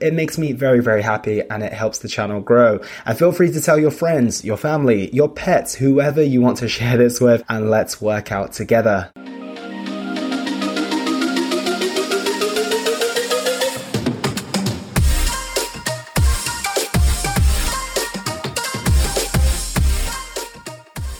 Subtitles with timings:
[0.00, 2.80] It makes me very, very happy and it helps the channel grow.
[3.06, 6.68] And feel free to tell your friends, your family, your pets, whoever you want to
[6.78, 9.10] share this with, and let's work out together.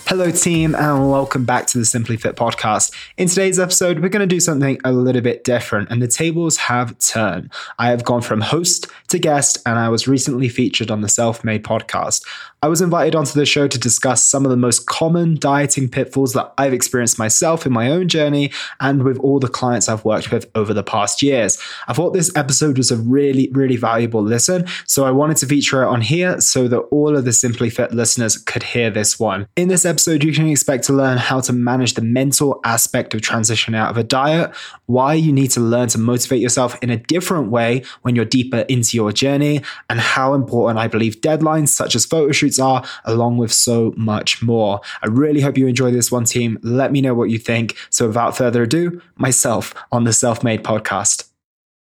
[0.09, 2.95] Hello, team, and welcome back to the Simply Fit podcast.
[3.19, 6.56] In today's episode, we're going to do something a little bit different, and the tables
[6.56, 7.53] have turned.
[7.78, 11.45] I have gone from host to guest, and I was recently featured on the Self
[11.45, 12.25] Made podcast.
[12.61, 16.33] I was invited onto the show to discuss some of the most common dieting pitfalls
[16.33, 20.33] that I've experienced myself in my own journey and with all the clients I've worked
[20.33, 21.56] with over the past years.
[21.86, 25.84] I thought this episode was a really, really valuable listen, so I wanted to feature
[25.84, 29.47] it on here so that all of the Simply Fit listeners could hear this one.
[29.55, 33.20] In this episode, you can expect to learn how to manage the mental aspect of
[33.20, 34.53] transitioning out of a diet,
[34.86, 38.61] why you need to learn to motivate yourself in a different way when you're deeper
[38.69, 43.39] into your journey, and how important I believe deadlines such as photo shoots are, along
[43.39, 44.81] with so much more.
[45.03, 46.57] I really hope you enjoy this one, team.
[46.63, 47.77] Let me know what you think.
[47.91, 51.29] So, without further ado, myself on the Self Made podcast.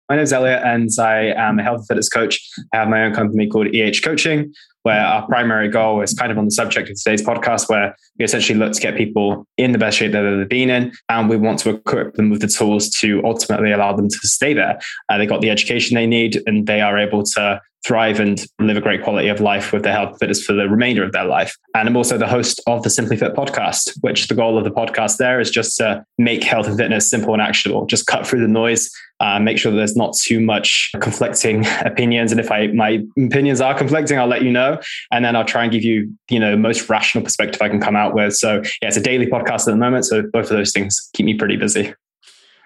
[0.09, 2.41] My name is Elliot, and I am a health and fitness coach.
[2.75, 6.39] I have my own company called EH Coaching, where our primary goal is kind of
[6.39, 9.79] on the subject of today's podcast, where we essentially look to get people in the
[9.79, 12.91] best shape that they've been in, and we want to equip them with the tools
[12.91, 14.81] to ultimately allow them to stay there.
[15.09, 18.77] Uh, they got the education they need, and they are able to thrive and live
[18.77, 21.57] a great quality of life with their health fitness for the remainder of their life.
[21.75, 24.71] And I'm also the host of the Simply Fit podcast, which the goal of the
[24.71, 28.41] podcast there is just to make health and fitness simple and actionable, just cut through
[28.41, 28.91] the noise.
[29.21, 33.77] Uh, make sure there's not too much conflicting opinions, and if I my opinions are
[33.77, 34.81] conflicting, I'll let you know,
[35.13, 37.97] and then I'll try and give you you know most rational perspective I can come
[37.97, 38.35] out with.
[38.35, 41.27] So yeah, it's a daily podcast at the moment, so both of those things keep
[41.27, 41.93] me pretty busy.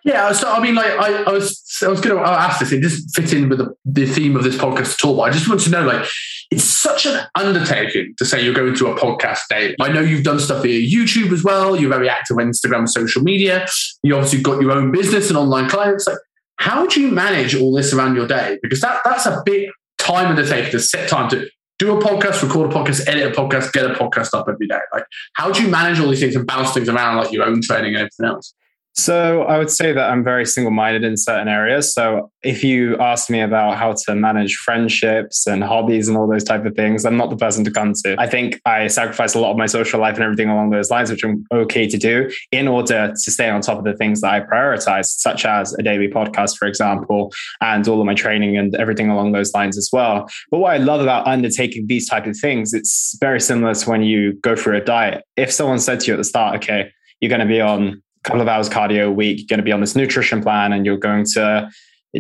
[0.04, 2.72] Yeah, so I mean, like I, I was, I was going to ask this.
[2.72, 5.16] It doesn't fit in with the, the theme of this podcast at all.
[5.16, 6.06] But I just want to know, like,
[6.50, 9.74] it's such an undertaking to say you're going to a podcast day.
[9.80, 11.74] I know you've done stuff via YouTube as well.
[11.80, 13.66] You're very active on Instagram, social media.
[14.02, 16.06] You obviously got your own business and online clients.
[16.06, 16.18] Like,
[16.56, 18.58] how do you manage all this around your day?
[18.62, 21.48] Because that that's a big time undertaking to set time to
[21.78, 24.78] do a podcast, record a podcast, edit a podcast, get a podcast up every day.
[24.92, 27.62] Like, how do you manage all these things and bounce things around like your own
[27.62, 28.54] training and everything else?
[28.96, 31.92] So I would say that I'm very single minded in certain areas.
[31.92, 36.44] So if you ask me about how to manage friendships and hobbies and all those
[36.44, 38.14] type of things, I'm not the person to come to.
[38.20, 41.10] I think I sacrifice a lot of my social life and everything along those lines,
[41.10, 44.32] which I'm okay to do in order to stay on top of the things that
[44.32, 48.76] I prioritize, such as a daily podcast, for example, and all of my training and
[48.76, 50.28] everything along those lines as well.
[50.52, 54.02] But what I love about undertaking these type of things, it's very similar to when
[54.02, 55.24] you go through a diet.
[55.36, 58.40] If someone said to you at the start, okay, you're going to be on couple
[58.40, 61.24] of hours cardio a week, going to be on this nutrition plan and you're going
[61.34, 61.70] to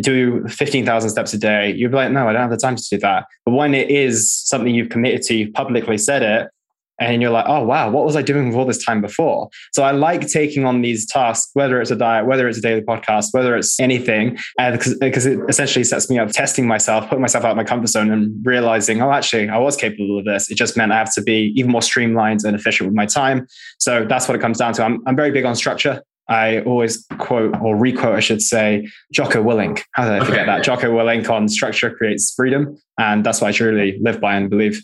[0.00, 2.82] do 15,000 steps a day, you'd be like, no, I don't have the time to
[2.90, 3.26] do that.
[3.44, 6.50] But when it is something you've committed to, you've publicly said it,
[6.98, 9.48] and you're like, oh, wow, what was I doing with all this time before?
[9.72, 12.82] So I like taking on these tasks, whether it's a diet, whether it's a daily
[12.82, 17.22] podcast, whether it's anything, uh, because, because it essentially sets me up testing myself, putting
[17.22, 20.50] myself out of my comfort zone and realizing, oh, actually, I was capable of this.
[20.50, 23.46] It just meant I have to be even more streamlined and efficient with my time.
[23.78, 24.84] So that's what it comes down to.
[24.84, 26.02] I'm, I'm very big on structure.
[26.28, 29.82] I always quote or requote, I should say, Jocko Willink.
[29.92, 30.46] How did I forget okay.
[30.46, 30.64] that?
[30.64, 32.78] Jocko Willink on structure creates freedom.
[32.98, 34.82] And that's what I truly live by and believe.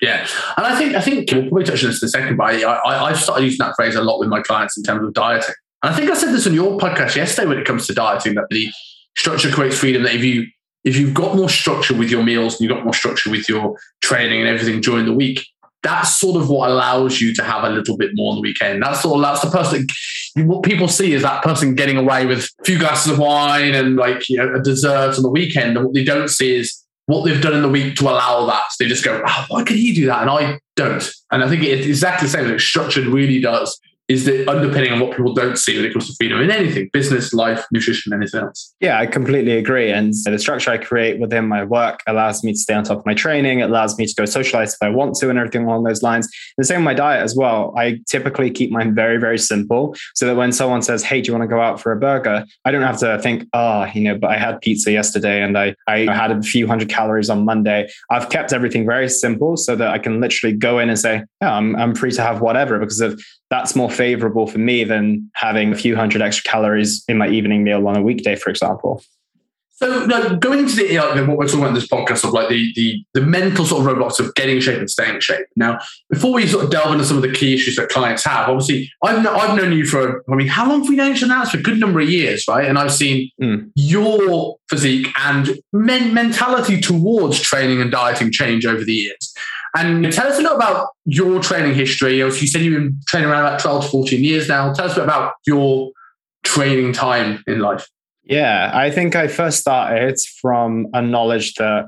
[0.00, 2.44] Yeah, and I think I think we'll probably touch on this in a second, but
[2.44, 5.12] I, I, I've started using that phrase a lot with my clients in terms of
[5.14, 5.54] dieting.
[5.82, 8.34] And I think I said this on your podcast yesterday when it comes to dieting
[8.34, 8.70] that the
[9.16, 10.02] structure creates freedom.
[10.02, 10.46] That if you
[10.84, 13.76] if you've got more structure with your meals and you've got more structure with your
[14.00, 15.44] training and everything during the week,
[15.82, 18.82] that's sort of what allows you to have a little bit more on the weekend.
[18.82, 19.86] That's of that's the person.
[20.46, 23.96] What people see is that person getting away with a few glasses of wine and
[23.96, 25.76] like you know a dessert on the weekend.
[25.76, 28.64] And what they don't see is what they've done in the week to allow that.
[28.70, 30.20] So they just go, oh, why can he do that?
[30.20, 31.10] And I don't.
[31.32, 32.48] And I think it's exactly the same.
[32.50, 36.08] Like structured really does is the underpinning on what people don't see when it comes
[36.08, 38.74] to freedom in anything business life nutrition anything else.
[38.80, 39.90] Yeah i completely agree.
[39.90, 43.06] And the structure i create within my work allows me to stay on top of
[43.06, 43.60] my training.
[43.60, 46.28] It allows me to go socialize if i want to and everything along those lines.
[46.56, 47.74] The same with my diet as well.
[47.76, 51.38] I typically keep mine very very simple so that when someone says hey do you
[51.38, 52.44] want to go out for a burger?
[52.64, 55.74] I don't have to think oh you know but i had pizza yesterday and i
[55.86, 57.88] i had a few hundred calories on monday.
[58.10, 61.52] I've kept everything very simple so that i can literally go in and say yeah
[61.54, 65.72] i'm, I'm free to have whatever because of that's more favorable for me than having
[65.72, 69.02] a few hundred extra calories in my evening meal on a weekday, for example.
[69.78, 70.96] So now going into the
[71.28, 73.86] what we're talking about in this podcast of like the, the the mental sort of
[73.86, 75.46] roadblocks of getting in shape and staying in shape.
[75.54, 75.78] Now,
[76.10, 78.90] before we sort of delve into some of the key issues that clients have, obviously
[79.04, 81.42] I've I've known you for I mean, how long have we known each other now?
[81.42, 82.66] It's for a good number of years, right?
[82.66, 83.70] And I've seen mm.
[83.76, 89.32] your physique and men- mentality towards training and dieting change over the years.
[89.78, 92.18] And tell us a little about your training history.
[92.18, 94.72] You said you've been training around about 12 to 14 years now.
[94.72, 95.92] Tell us a bit about your
[96.44, 97.86] training time in life.
[98.24, 101.86] Yeah, I think I first started from a knowledge that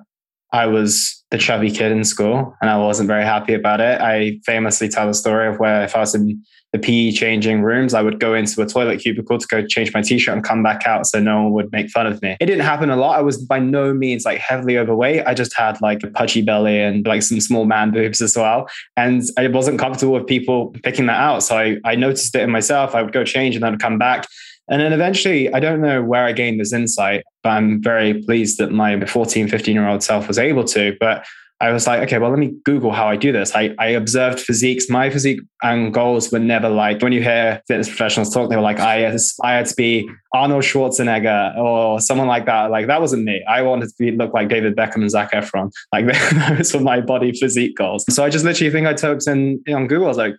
[0.52, 4.00] I was the chubby kid in school and I wasn't very happy about it.
[4.00, 7.94] I famously tell the story of where if I was in the PE changing rooms,
[7.94, 10.86] I would go into a toilet cubicle to go change my t-shirt and come back
[10.86, 12.36] out so no one would make fun of me.
[12.40, 13.18] It didn't happen a lot.
[13.18, 15.26] I was by no means like heavily overweight.
[15.26, 18.68] I just had like a pudgy belly and like some small man boobs as well.
[18.96, 21.42] And I wasn't comfortable with people picking that out.
[21.42, 22.94] So I, I noticed it in myself.
[22.94, 24.26] I would go change and then come back.
[24.68, 28.58] And then eventually, I don't know where I gained this insight, but I'm very pleased
[28.58, 30.96] that my 14, 15 year old self was able to.
[31.00, 31.26] But
[31.60, 33.54] I was like, okay, well, let me Google how I do this.
[33.54, 34.88] I, I observed physiques.
[34.88, 38.62] My physique and goals were never like when you hear fitness professionals talk, they were
[38.62, 42.70] like, I aspired to be Arnold Schwarzenegger or someone like that.
[42.70, 43.44] Like that wasn't me.
[43.46, 45.70] I wanted to be, look like David Beckham and Zac Efron.
[45.92, 46.06] Like
[46.56, 48.06] those were my body physique goals.
[48.08, 50.06] So I just literally think I typed in on Google.
[50.06, 50.36] I was like,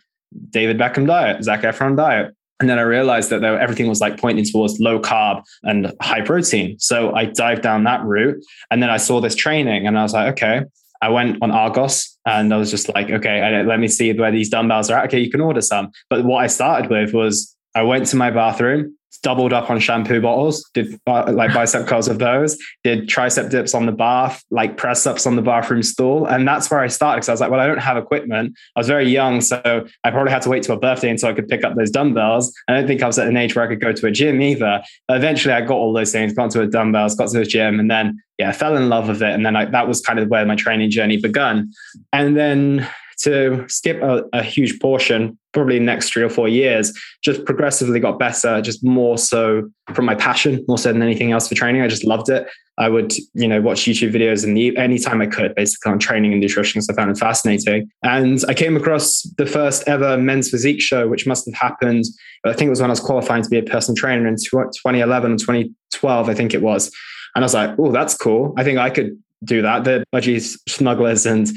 [0.50, 2.33] David Beckham diet, Zac Efron diet.
[2.59, 6.21] And then I realized that there, everything was like pointing towards low carb and high
[6.21, 6.77] protein.
[6.79, 8.44] So I dived down that route.
[8.69, 10.65] And then I saw this training and I was like, okay,
[11.01, 14.50] I went on Argos and I was just like, okay, let me see where these
[14.50, 15.06] dumbbells are at.
[15.06, 15.92] Okay, you can order some.
[16.09, 20.19] But what I started with was I went to my bathroom, doubled up on shampoo
[20.21, 25.06] bottles, did like bicep curls of those, did tricep dips on the bath, like press
[25.06, 26.25] ups on the bathroom stool.
[26.25, 28.57] And that's where I started because I was like, well, I don't have equipment.
[28.75, 29.41] I was very young.
[29.41, 31.91] So I probably had to wait till a birthday until I could pick up those
[31.91, 32.53] dumbbells.
[32.68, 34.41] I don't think I was at an age where I could go to a gym
[34.41, 34.81] either.
[35.07, 37.79] But eventually I got all those things, got to a dumbbells, got to a gym,
[37.79, 39.29] and then, yeah, I fell in love with it.
[39.29, 41.71] And then I, that was kind of where my training journey begun.
[42.12, 46.91] And then to skip a, a, huge portion, probably next three or four years,
[47.23, 51.47] just progressively got better, just more so from my passion, more so than anything else
[51.47, 51.81] for training.
[51.81, 52.47] I just loved it.
[52.77, 56.31] I would, you know, watch YouTube videos in the anytime I could, basically on training
[56.31, 57.89] and nutrition, because I found it fascinating.
[58.01, 62.05] And I came across the first ever men's physique show, which must have happened.
[62.45, 65.31] I think it was when I was qualifying to be a personal trainer in 2011
[65.31, 66.91] and 2012, I think it was.
[67.35, 68.53] And I was like, oh, that's cool.
[68.57, 69.83] I think I could do that.
[69.83, 71.49] The budgie smugglers and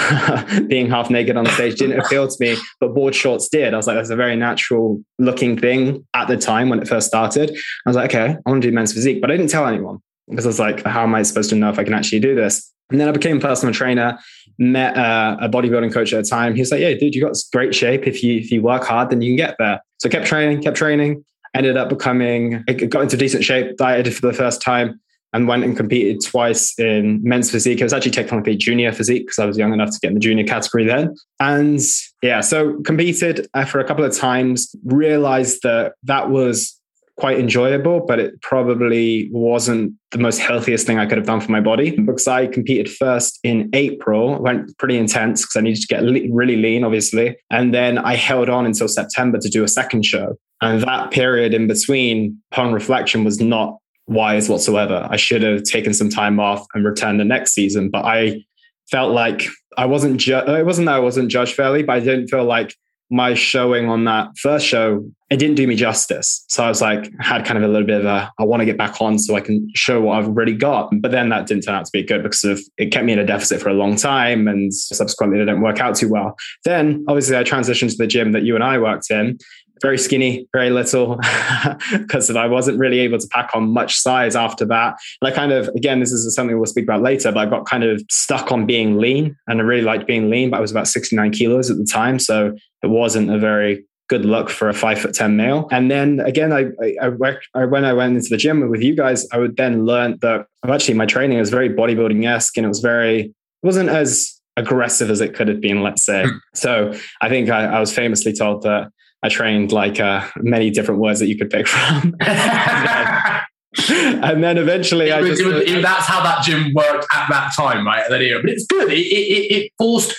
[0.68, 3.74] being half naked on the stage didn't appeal to me, but board shorts did.
[3.74, 7.08] I was like, that's a very natural looking thing at the time when it first
[7.08, 7.50] started.
[7.50, 9.98] I was like, okay, I want to do men's physique, but I didn't tell anyone
[10.28, 12.34] because I was like, how am I supposed to know if I can actually do
[12.34, 12.70] this?
[12.90, 14.18] And then I became a personal trainer,
[14.58, 16.54] met uh, a bodybuilding coach at the time.
[16.54, 18.06] He was like, yeah, dude, you got great shape.
[18.06, 19.80] If you, if you work hard, then you can get there.
[19.98, 21.24] So I kept training, kept training,
[21.54, 25.00] ended up becoming, I got into decent shape, dieted for the first time
[25.32, 27.80] and went and competed twice in men's physique.
[27.80, 30.20] It was actually technically junior physique because I was young enough to get in the
[30.20, 31.14] junior category then.
[31.40, 31.80] And
[32.22, 36.78] yeah, so competed uh, for a couple of times, realized that that was
[37.16, 41.52] quite enjoyable, but it probably wasn't the most healthiest thing I could have done for
[41.52, 45.86] my body because I competed first in April, went pretty intense because I needed to
[45.86, 47.36] get really lean, obviously.
[47.50, 50.36] And then I held on until September to do a second show.
[50.62, 55.06] And that period in between, upon reflection, was not wise whatsoever.
[55.10, 57.90] I should have taken some time off and returned the next season.
[57.90, 58.44] But I
[58.90, 60.18] felt like I wasn't.
[60.18, 62.74] Ju- it wasn't that I wasn't judged fairly, but I didn't feel like
[63.10, 66.44] my showing on that first show it didn't do me justice.
[66.48, 68.66] So I was like, had kind of a little bit of a, I want to
[68.66, 70.92] get back on so I can show what I've already got.
[71.00, 73.18] But then that didn't turn out to be good because of it kept me in
[73.18, 76.36] a deficit for a long time and subsequently it didn't work out too well.
[76.66, 79.38] Then obviously I transitioned to the gym that you and I worked in
[79.82, 81.16] very skinny, very little,
[81.92, 84.96] because I wasn't really able to pack on much size after that.
[85.20, 87.66] And I kind of, again, this is something we'll speak about later, but I got
[87.66, 90.70] kind of stuck on being lean and I really liked being lean, but I was
[90.70, 92.18] about 69 kilos at the time.
[92.18, 95.68] So it wasn't a very good look for a five foot 10 male.
[95.70, 96.66] And then again, I,
[97.02, 97.08] I,
[97.54, 100.46] I, when I went into the gym with you guys, I would then learn that
[100.66, 105.10] actually my training was very bodybuilding esque and it was very, it wasn't as aggressive
[105.10, 106.24] as it could have been, let's say.
[106.24, 106.36] Hmm.
[106.54, 108.90] So I think I, I was famously told that
[109.22, 112.16] I trained like uh, many different words that you could pick from.
[113.88, 115.44] and then eventually it I just.
[115.44, 118.04] Was, it, that's how that gym worked at that time, right?
[118.04, 118.40] At that era.
[118.40, 118.90] But it's good.
[118.90, 120.14] It, it, it forced.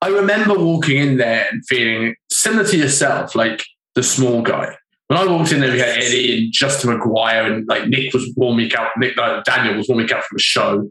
[0.00, 3.64] I remember walking in there and feeling similar to yourself, like
[3.94, 4.76] the small guy.
[5.08, 8.30] When I walked in there, we had Eddie and Justin McGuire, and like Nick was
[8.36, 8.90] warming out.
[8.98, 10.88] Nick uh, Daniel was warming out from a show,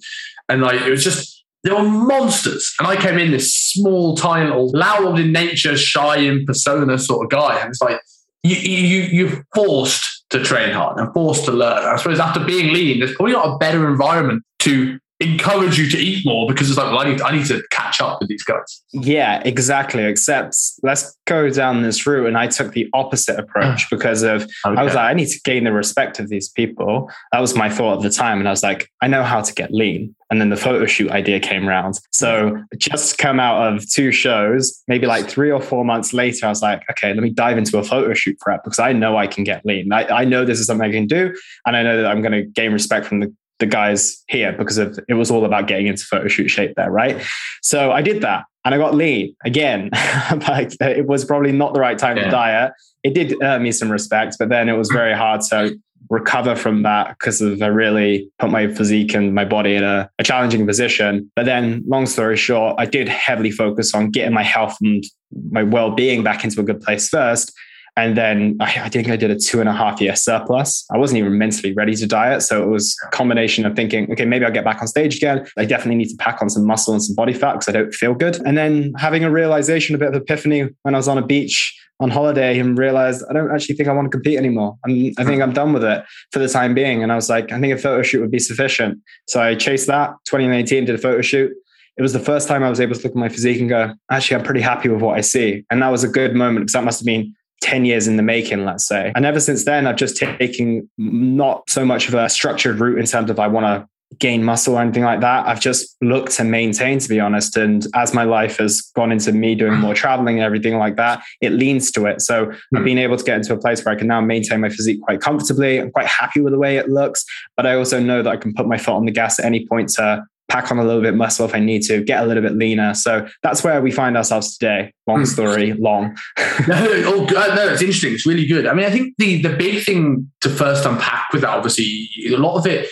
[0.49, 1.36] and like it was just
[1.67, 2.73] they were monsters.
[2.79, 7.25] And I came in this small, tiny little, loud in nature, shy in persona sort
[7.25, 7.99] of guy, and it's like
[8.43, 11.83] you you you're forced to train hard and forced to learn.
[11.83, 15.97] I suppose after being lean, there's probably not a better environment to encourage you to
[15.97, 18.43] eat more because it's like, well, I need, I need to catch up with these
[18.43, 18.83] guys.
[18.93, 20.03] Yeah, exactly.
[20.03, 22.27] Except let's go down this route.
[22.27, 24.79] And I took the opposite approach because of, okay.
[24.79, 27.09] I was like, I need to gain the respect of these people.
[27.31, 28.39] That was my thought at the time.
[28.39, 30.15] And I was like, I know how to get lean.
[30.29, 31.99] And then the photo shoot idea came around.
[32.11, 36.49] So just come out of two shows, maybe like three or four months later, I
[36.49, 39.25] was like, okay, let me dive into a photo shoot prep because I know I
[39.25, 39.91] can get lean.
[39.93, 41.33] I, I know this is something I can do.
[41.65, 44.77] And I know that I'm going to gain respect from the the guys here because
[44.77, 47.21] of it was all about getting into photo shoot shape there, right?
[47.61, 49.89] So I did that and I got lean again.
[50.47, 52.25] like it was probably not the right time yeah.
[52.25, 52.73] to diet.
[53.03, 55.77] It did earn me some respect, but then it was very hard to
[56.09, 60.09] recover from that because of I really put my physique and my body in a,
[60.19, 61.31] a challenging position.
[61.35, 65.03] But then, long story short, I did heavily focus on getting my health and
[65.51, 67.53] my well-being back into a good place first
[67.97, 70.85] and then I, I, think I did a two and a half year surplus.
[70.93, 72.43] I wasn't even mentally ready to diet.
[72.43, 75.47] So it was a combination of thinking, okay, maybe I'll get back on stage again.
[75.57, 77.91] I definitely need to pack on some muscle and some body fat because I don't
[77.91, 78.37] feel good.
[78.45, 81.75] And then having a realization, a bit of epiphany when I was on a beach
[81.99, 84.77] on holiday and realized I don't actually think I want to compete anymore.
[84.85, 87.01] I'm, I think I'm done with it for the time being.
[87.01, 88.99] And I was like, I think a photo shoot would be sufficient.
[89.27, 91.51] So I chased that 2019, did a photo shoot
[91.97, 93.91] it was the first time I was able to look at my physique and go,
[94.11, 95.65] actually, I'm pretty happy with what I see.
[95.71, 98.23] And that was a good moment because that must have been 10 years in the
[98.23, 99.11] making, let's say.
[99.15, 103.05] And ever since then, I've just taken not so much of a structured route in
[103.05, 103.87] terms of I want to
[104.19, 105.47] gain muscle or anything like that.
[105.47, 107.57] I've just looked to maintain, to be honest.
[107.57, 111.21] And as my life has gone into me doing more traveling and everything like that,
[111.41, 112.21] it leans to it.
[112.21, 112.57] So mm.
[112.75, 115.01] I've been able to get into a place where I can now maintain my physique
[115.01, 115.79] quite comfortably.
[115.79, 118.53] I'm quite happy with the way it looks, but I also know that I can
[118.53, 121.15] put my foot on the gas at any point to pack on a little bit
[121.15, 122.93] muscle if I need to, get a little bit leaner.
[122.93, 124.93] So that's where we find ourselves today.
[125.05, 125.25] Long hmm.
[125.25, 126.17] story, long.
[126.67, 128.13] no, oh, no, it's interesting.
[128.13, 128.67] It's really good.
[128.67, 132.37] I mean, I think the the big thing to first unpack with that, obviously, a
[132.37, 132.89] lot of it,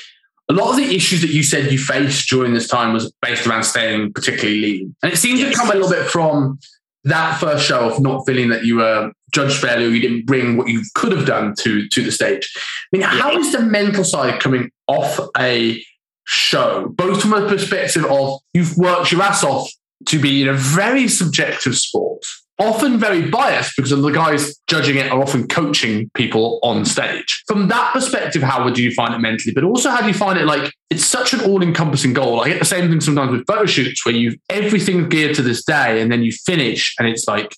[0.49, 3.47] a lot of the issues that you said you faced during this time was based
[3.47, 5.53] around staying particularly lean, and it seems yes.
[5.53, 6.59] to come a little bit from
[7.05, 10.57] that first show of not feeling that you were judged fairly or you didn't bring
[10.57, 12.51] what you could have done to to the stage.
[12.57, 15.83] I mean, how is the mental side coming off a
[16.25, 19.69] show, both from a perspective of you've worked your ass off
[20.07, 22.23] to be in a very subjective sport,
[22.59, 27.43] often very biased because of the guys judging it are often coaching people on stage.
[27.47, 29.53] From that perspective, how would you find it mentally?
[29.53, 32.41] But also, how do you find it like it's such an all encompassing goal?
[32.41, 35.63] I get the same thing sometimes with photo shoots where you everything geared to this
[35.63, 37.55] day and then you finish and it's like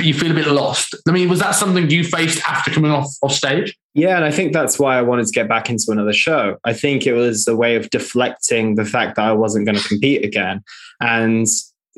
[0.00, 0.94] you feel a bit lost.
[1.08, 3.76] I mean, was that something you faced after coming off off stage?
[3.94, 6.56] Yeah, and I think that's why I wanted to get back into another show.
[6.64, 9.86] I think it was a way of deflecting the fact that I wasn't going to
[9.86, 10.62] compete again.
[11.00, 11.46] And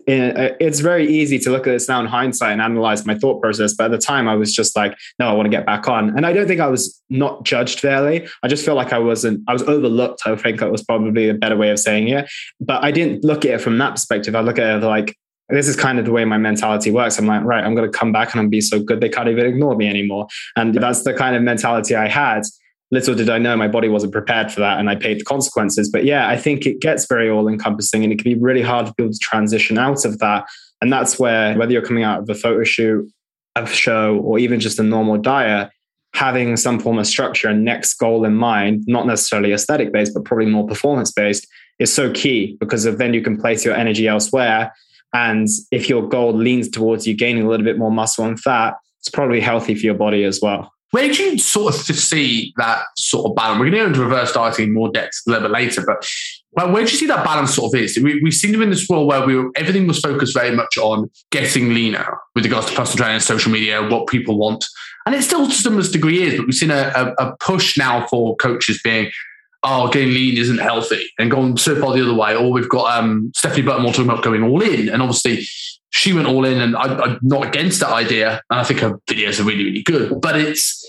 [0.08, 3.40] uh, it's very easy to look at this now in hindsight and analyze my thought
[3.40, 3.74] process.
[3.74, 6.16] But at the time, I was just like, no, I want to get back on.
[6.16, 8.26] And I don't think I was not judged fairly.
[8.42, 10.22] I just feel like I wasn't, I was overlooked.
[10.26, 12.28] I think that was probably a better way of saying it.
[12.60, 14.34] But I didn't look at it from that perspective.
[14.34, 15.16] I look at it like,
[15.48, 17.18] this is kind of the way my mentality works.
[17.18, 19.28] I'm like, right, I'm going to come back and I'm be so good they can't
[19.28, 20.26] even ignore me anymore.
[20.56, 22.42] And that's the kind of mentality I had.
[22.90, 25.90] Little did I know my body wasn't prepared for that and I paid the consequences.
[25.90, 28.86] But yeah, I think it gets very all encompassing and it can be really hard
[28.86, 30.46] to be able to transition out of that.
[30.80, 33.10] And that's where, whether you're coming out of a photo shoot,
[33.56, 35.70] a show, or even just a normal diet,
[36.14, 40.24] having some form of structure and next goal in mind, not necessarily aesthetic based, but
[40.24, 41.46] probably more performance based,
[41.78, 44.72] is so key because then you can place your energy elsewhere
[45.14, 48.74] and if your goal leans towards you gaining a little bit more muscle and fat,
[49.00, 50.72] it's probably healthy for your body as well.
[50.90, 53.58] Where do you sort of see that sort of balance?
[53.58, 56.06] We're going to go into reverse dieting more depth a little bit later, but
[56.72, 57.98] where do you see that balance sort of is?
[58.00, 61.10] We, we've seen in this world where we were, everything was focused very much on
[61.30, 64.64] getting leaner with regards to personal training, social media, what people want.
[65.06, 68.06] And it still to some degree is, but we've seen a, a, a push now
[68.06, 69.10] for coaches being,
[69.64, 72.36] oh, getting lean isn't healthy and gone so far the other way.
[72.36, 74.88] Or we've got um, Stephanie Buttermore talking about going all in.
[74.88, 75.44] And obviously,
[75.90, 78.42] she went all in, and I, I'm not against that idea.
[78.50, 80.20] And I think her videos are really, really good.
[80.20, 80.84] But it's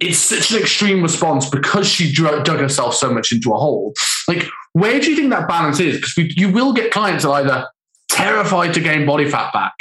[0.00, 3.94] it's such an extreme response because she dug herself so much into a hole.
[4.28, 5.96] Like, where do you think that balance is?
[5.96, 7.68] Because you will get clients that are either
[8.08, 9.74] terrified to gain body fat back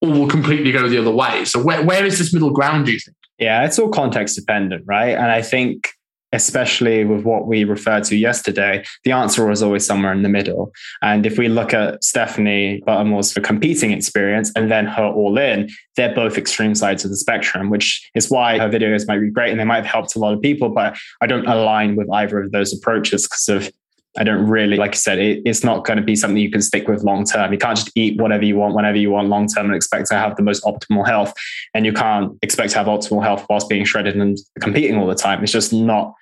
[0.00, 1.44] or will completely go the other way.
[1.44, 3.16] So, where, where is this middle ground, do you think?
[3.38, 5.10] Yeah, it's all context dependent, right?
[5.10, 5.88] And I think
[6.32, 10.72] especially with what we referred to yesterday, the answer was always somewhere in the middle.
[11.02, 16.14] And if we look at Stephanie Buttermore's competing experience and then her all in, they're
[16.14, 19.60] both extreme sides of the spectrum, which is why her videos might be great and
[19.60, 20.68] they might have helped a lot of people.
[20.68, 23.72] But I don't align with either of those approaches because of
[24.18, 26.62] I don't really, like I said, it, it's not going to be something you can
[26.62, 27.52] stick with long term.
[27.52, 30.14] You can't just eat whatever you want, whenever you want long term and expect to
[30.14, 31.32] have the most optimal health.
[31.74, 35.14] And you can't expect to have optimal health whilst being shredded and competing all the
[35.14, 35.42] time.
[35.42, 36.14] It's just not,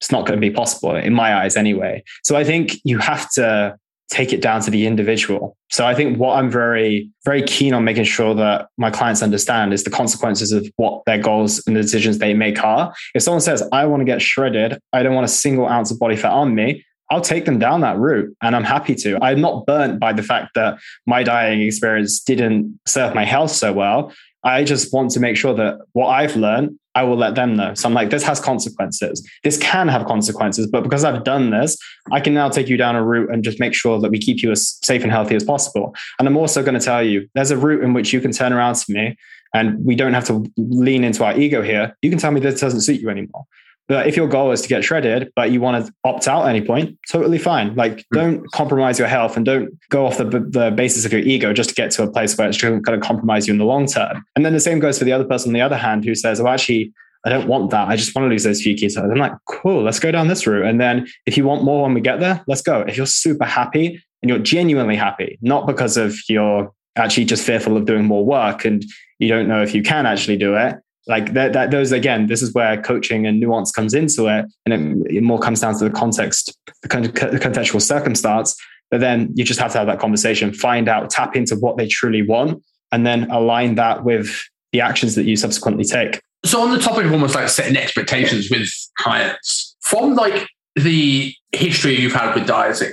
[0.00, 2.02] it's not going to be possible in my eyes anyway.
[2.22, 3.76] So I think you have to
[4.10, 5.56] take it down to the individual.
[5.70, 9.72] So I think what I'm very, very keen on making sure that my clients understand
[9.72, 12.92] is the consequences of what their goals and the decisions they make are.
[13.14, 16.00] If someone says, I want to get shredded, I don't want a single ounce of
[16.00, 19.18] body fat on me, I'll take them down that route and I'm happy to.
[19.22, 23.72] I'm not burnt by the fact that my dieting experience didn't serve my health so
[23.72, 24.12] well.
[24.44, 27.74] I just want to make sure that what I've learned, I will let them know.
[27.74, 29.28] So I'm like, this has consequences.
[29.44, 31.76] This can have consequences, but because I've done this,
[32.10, 34.42] I can now take you down a route and just make sure that we keep
[34.42, 35.94] you as safe and healthy as possible.
[36.18, 38.52] And I'm also going to tell you there's a route in which you can turn
[38.52, 39.16] around to me
[39.54, 41.96] and we don't have to lean into our ego here.
[42.02, 43.44] You can tell me this doesn't suit you anymore.
[43.90, 46.50] But if your goal is to get shredded, but you want to opt out at
[46.50, 47.74] any point, totally fine.
[47.74, 48.18] Like, hmm.
[48.18, 51.70] don't compromise your health and don't go off the, the basis of your ego just
[51.70, 54.24] to get to a place where it's going to compromise you in the long term.
[54.36, 56.40] And then the same goes for the other person on the other hand who says,
[56.40, 56.92] oh, actually,
[57.26, 57.88] I don't want that.
[57.88, 58.96] I just want to lose those few kilos.
[58.96, 60.66] I'm like, cool, let's go down this route.
[60.66, 62.82] And then if you want more when we get there, let's go.
[62.82, 67.76] If you're super happy and you're genuinely happy, not because of you're actually just fearful
[67.76, 68.84] of doing more work and
[69.18, 70.76] you don't know if you can actually do it,
[71.06, 75.04] like that, that those again this is where coaching and nuance comes into it and
[75.06, 78.56] it, it more comes down to the context the contextual circumstance
[78.90, 81.86] but then you just have to have that conversation find out tap into what they
[81.86, 84.40] truly want and then align that with
[84.72, 86.20] the actions that you subsequently take.
[86.44, 92.00] So on the topic of almost like setting expectations with clients from like the history
[92.00, 92.92] you've had with dieting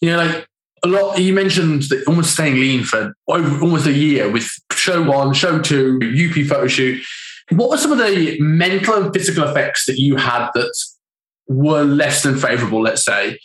[0.00, 0.46] you know like
[0.84, 5.02] a lot you mentioned that almost staying lean for over almost a year with show
[5.02, 7.02] one show two up photo shoot
[7.50, 10.74] what were some of the mental and physical effects that you had that
[11.46, 13.38] were less than favorable, let's say,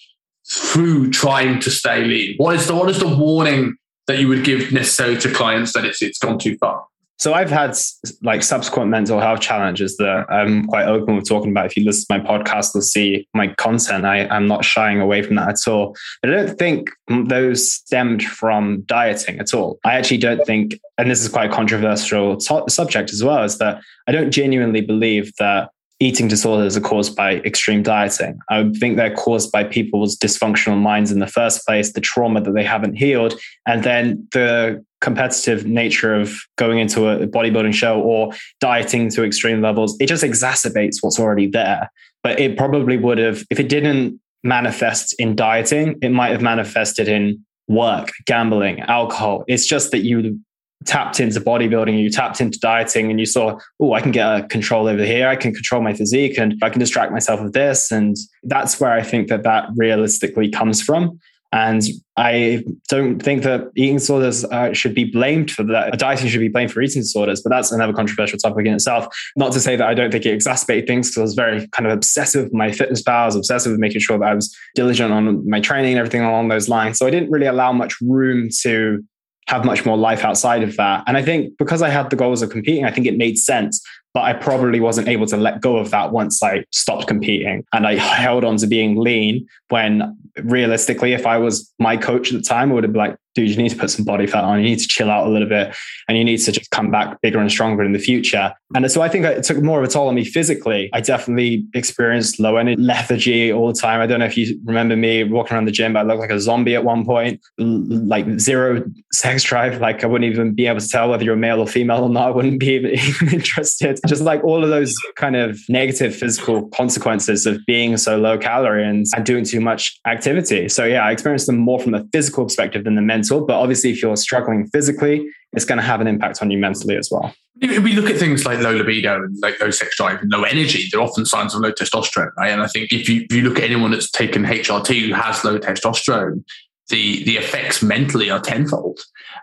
[0.49, 2.35] through trying to stay lean?
[2.37, 3.75] What is the what is the warning
[4.07, 6.85] that you would give necessarily to clients that it's it's gone too far?
[7.19, 7.77] So I've had
[8.21, 11.67] like subsequent mental health challenges that I'm quite open with talking about.
[11.67, 14.05] If you listen to my podcast, you'll see my content.
[14.05, 15.95] I, I'm not shying away from that at all.
[16.21, 19.79] But I don't think those stemmed from dieting at all.
[19.85, 23.81] I actually don't think, and this is quite a controversial subject as well, is that
[24.07, 25.69] I don't genuinely believe that
[26.03, 28.37] eating disorders are caused by extreme dieting.
[28.49, 32.51] I think they're caused by people's dysfunctional minds in the first place, the trauma that
[32.51, 38.33] they haven't healed, and then the competitive nature of going into a bodybuilding show or
[38.59, 39.95] dieting to extreme levels.
[40.01, 41.89] It just exacerbates what's already there.
[42.21, 47.07] But it probably would have, if it didn't manifest in dieting, it might have manifested
[47.07, 49.45] in work, gambling, alcohol.
[49.47, 50.39] It's just that you
[50.85, 54.47] tapped into bodybuilding, you tapped into dieting, and you saw, oh, I can get a
[54.47, 55.27] control over here.
[55.27, 57.91] I can control my physique and I can distract myself with this.
[57.91, 61.19] And that's where I think that that realistically comes from.
[61.53, 61.83] And
[62.17, 65.99] I don't think that eating disorders uh, should be blamed for that.
[65.99, 69.05] Dieting should be blamed for eating disorders, but that's another controversial topic in itself.
[69.35, 71.85] Not to say that I don't think it exacerbated things because I was very kind
[71.85, 75.47] of obsessive with my fitness powers, obsessive with making sure that I was diligent on
[75.47, 76.97] my training and everything along those lines.
[76.97, 79.03] So I didn't really allow much room to
[79.47, 81.03] have much more life outside of that.
[81.07, 83.81] And I think because I had the goals of competing, I think it made sense.
[84.13, 87.65] But I probably wasn't able to let go of that once I stopped competing.
[87.73, 92.37] And I held on to being lean when realistically, if I was my coach at
[92.37, 94.43] the time, I would have been like, dude, you need to put some body fat
[94.43, 94.59] on.
[94.59, 95.75] You need to chill out a little bit
[96.07, 98.53] and you need to just come back bigger and stronger in the future.
[98.75, 100.89] And so I think it took more of a toll on me physically.
[100.93, 104.01] I definitely experienced low energy lethargy all the time.
[104.01, 106.31] I don't know if you remember me walking around the gym, but I looked like
[106.31, 109.79] a zombie at one point, like zero sex drive.
[109.81, 112.27] Like I wouldn't even be able to tell whether you're male or female or not.
[112.27, 112.91] I wouldn't be even
[113.33, 113.99] interested.
[114.07, 118.87] Just like all of those kind of negative physical consequences of being so low calorie
[118.87, 120.67] and, and doing too much activity.
[120.69, 123.45] So yeah, I experienced them more from a physical perspective than the mental.
[123.45, 126.97] But obviously, if you're struggling physically, it's going to have an impact on you mentally
[126.97, 127.33] as well.
[127.61, 130.43] If we look at things like low libido and like low sex drive and low
[130.43, 132.51] energy, they're often signs of low testosterone, right?
[132.51, 135.43] And I think if you, if you look at anyone that's taken HRT who has
[135.45, 136.43] low testosterone,
[136.89, 138.99] the the effects mentally are tenfold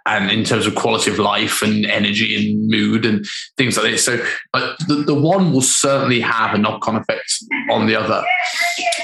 [0.07, 3.25] and in terms of quality of life and energy and mood and
[3.57, 4.23] things like this so
[4.53, 7.33] but the, the one will certainly have a knock-on effect
[7.71, 8.23] on the other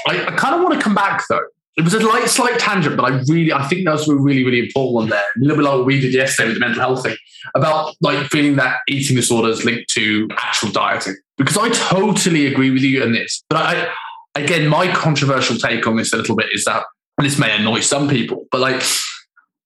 [0.07, 1.41] i, I kind of want to come back though
[1.77, 4.61] it was a light, slight tangent, but I really, I think that's a really, really
[4.61, 5.19] important one there.
[5.19, 7.15] A little bit like what we did yesterday with the mental health thing
[7.55, 11.15] about like feeling that eating disorders linked to actual dieting.
[11.37, 13.43] Because I totally agree with you on this.
[13.47, 13.93] But I,
[14.33, 16.83] again, my controversial take on this a little bit is that
[17.25, 18.83] this may annoy some people, but like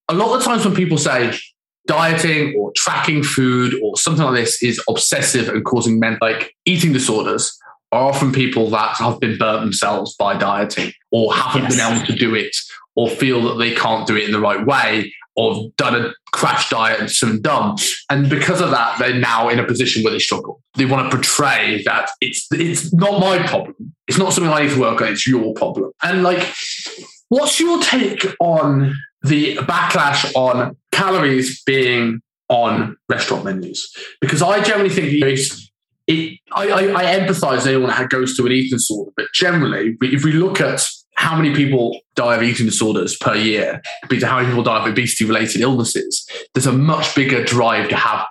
[0.07, 1.37] a lot of times when people say
[1.87, 6.93] dieting or tracking food or something like this is obsessive and causing men like eating
[6.93, 7.57] disorders
[7.91, 11.75] are often people that have been burnt themselves by dieting or haven't yes.
[11.75, 12.55] been able to do it
[12.95, 16.69] or feel that they can't do it in the right way or done a crash
[16.69, 17.75] diet and some dumb.
[18.09, 20.61] And because of that, they're now in a position where they struggle.
[20.75, 23.93] They want to portray that it's it's not my problem.
[24.07, 25.91] It's not something I need to work on, it's your problem.
[26.03, 26.45] And like
[27.31, 33.89] What's your take on the backlash on calories being on restaurant menus?
[34.19, 35.13] Because I generally think
[36.07, 40.25] it, I, I, I empathize anyone that goes to an eating disorder, but generally, if
[40.25, 44.35] we look at how many people die of eating disorders per year compared to how
[44.35, 48.25] many people die of obesity related illnesses, there's a much bigger drive to have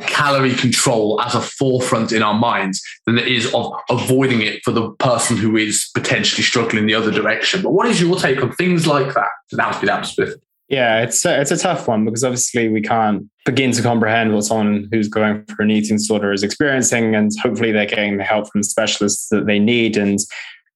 [0.00, 4.70] calorie control as a forefront in our minds than it is of avoiding it for
[4.70, 7.62] the person who is potentially struggling the other direction.
[7.62, 9.28] But what is your take on things like that?
[9.52, 9.80] That
[10.68, 14.44] Yeah, it's a, it's a tough one because obviously we can't begin to comprehend what
[14.44, 18.50] someone who's going for an eating disorder is experiencing, and hopefully they're getting the help
[18.50, 19.96] from specialists that they need.
[19.96, 20.18] And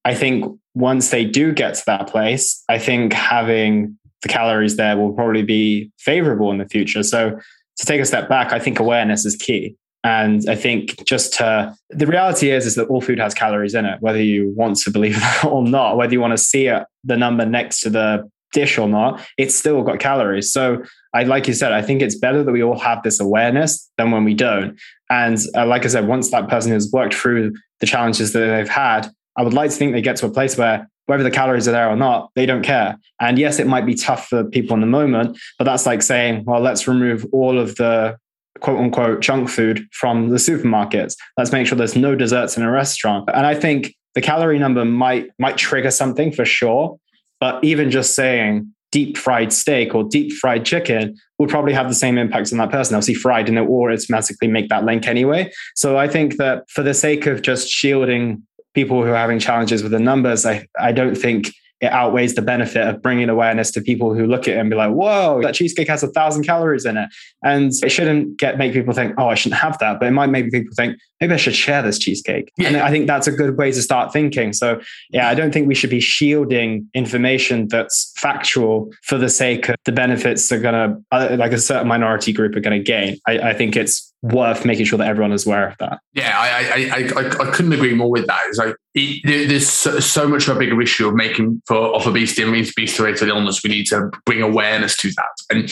[0.05, 4.97] I think once they do get to that place, I think having the calories there
[4.97, 7.03] will probably be favorable in the future.
[7.03, 7.39] So
[7.81, 9.75] to take a step back, I think awareness is key.
[10.05, 13.87] And I think just to, the reality is, is that all food has calories in
[13.87, 16.85] it, whether you want to believe that or not, whether you want to see it,
[17.05, 20.53] the number next to the dish or not, it's still got calories.
[20.53, 20.83] So
[21.15, 24.11] I, like you said, I think it's better that we all have this awareness than
[24.11, 24.79] when we don't.
[25.09, 28.69] And uh, like I said, once that person has worked through the challenges that they've
[28.69, 31.67] had, I would like to think they get to a place where whether the calories
[31.67, 32.97] are there or not, they don't care.
[33.21, 36.45] And yes, it might be tough for people in the moment, but that's like saying,
[36.45, 38.17] well, let's remove all of the
[38.61, 41.17] quote unquote junk food from the supermarkets.
[41.37, 43.29] Let's make sure there's no desserts in a restaurant.
[43.35, 46.97] And I think the calorie number might might trigger something for sure.
[47.41, 51.95] But even just saying deep fried steak or deep fried chicken would probably have the
[51.95, 52.95] same impact on that person.
[52.95, 55.51] They'll see fried and it will automatically make that link anyway.
[55.75, 59.83] So I think that for the sake of just shielding people who are having challenges
[59.83, 63.81] with the numbers, I, I don't think it outweighs the benefit of bringing awareness to
[63.81, 66.85] people who look at it and be like, whoa, that cheesecake has a thousand calories
[66.85, 67.09] in it.
[67.43, 69.99] And it shouldn't get make people think, oh, I shouldn't have that.
[69.99, 72.53] But it might make people think, maybe I should share this cheesecake.
[72.59, 72.69] Yeah.
[72.69, 74.53] And I think that's a good way to start thinking.
[74.53, 79.71] So yeah, I don't think we should be shielding information that's factual for the sake
[79.71, 83.17] of the benefits that are gonna uh, like a certain minority group are gonna gain.
[83.27, 86.01] I, I think it's worth making sure that everyone is aware of that.
[86.13, 88.41] Yeah, I I, I, I couldn't agree more with that.
[88.49, 92.07] It's like it, there's so, so, much of a bigger issue of making for of
[92.07, 93.63] obesity and obesity related illness.
[93.63, 95.71] We need to bring awareness to that, and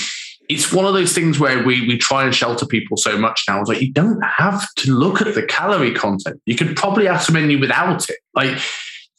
[0.48, 3.60] it's one of those things where we we try and shelter people so much now.
[3.60, 6.40] It's like you don't have to look at the calorie content.
[6.46, 8.18] You could probably have some menu without it.
[8.34, 8.58] Like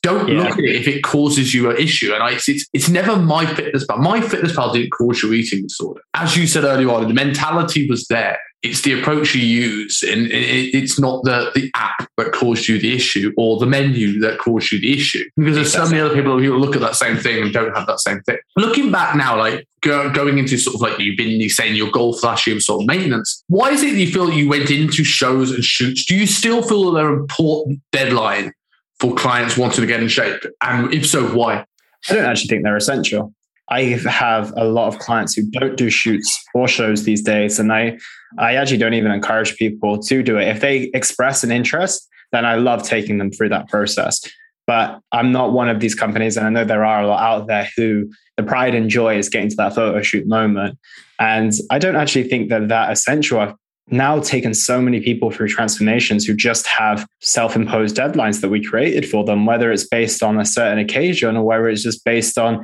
[0.02, 0.44] don't yeah.
[0.44, 2.14] look at it if it causes you an issue.
[2.14, 3.98] And I, it's, it's never MyFitnessPal.
[3.98, 6.00] My fitness pal didn't cause you eating disorder.
[6.14, 10.28] As you said earlier on, the mentality was there it's the approach you use and
[10.32, 14.72] it's not the, the app that caused you the issue or the menu that caused
[14.72, 15.24] you the issue.
[15.38, 17.88] Because there's so many other people who look at that same thing and don't have
[17.88, 18.38] that same thing.
[18.58, 22.18] Looking back now like go, going into sort of like you've been saying your goal
[22.18, 25.52] for last year sort of maintenance why is it you feel you went into shows
[25.52, 26.06] and shoots?
[26.06, 28.52] Do you still feel that they're an important deadline
[29.00, 30.44] for clients wanting to get in shape?
[30.62, 31.66] And if so why?
[32.10, 33.34] I don't actually think they're essential.
[33.70, 37.72] I have a lot of clients who don't do shoots or shows these days, and
[37.72, 38.00] I
[38.38, 40.48] I actually don't even encourage people to do it.
[40.48, 44.22] If they express an interest, then I love taking them through that process.
[44.68, 47.48] But I'm not one of these companies, and I know there are a lot out
[47.48, 50.78] there who the pride and joy is getting to that photo shoot moment.
[51.18, 53.40] And I don't actually think that that essential.
[53.40, 53.56] I've
[53.92, 59.10] now taken so many people through transformations who just have self-imposed deadlines that we created
[59.10, 62.64] for them, whether it's based on a certain occasion or whether it's just based on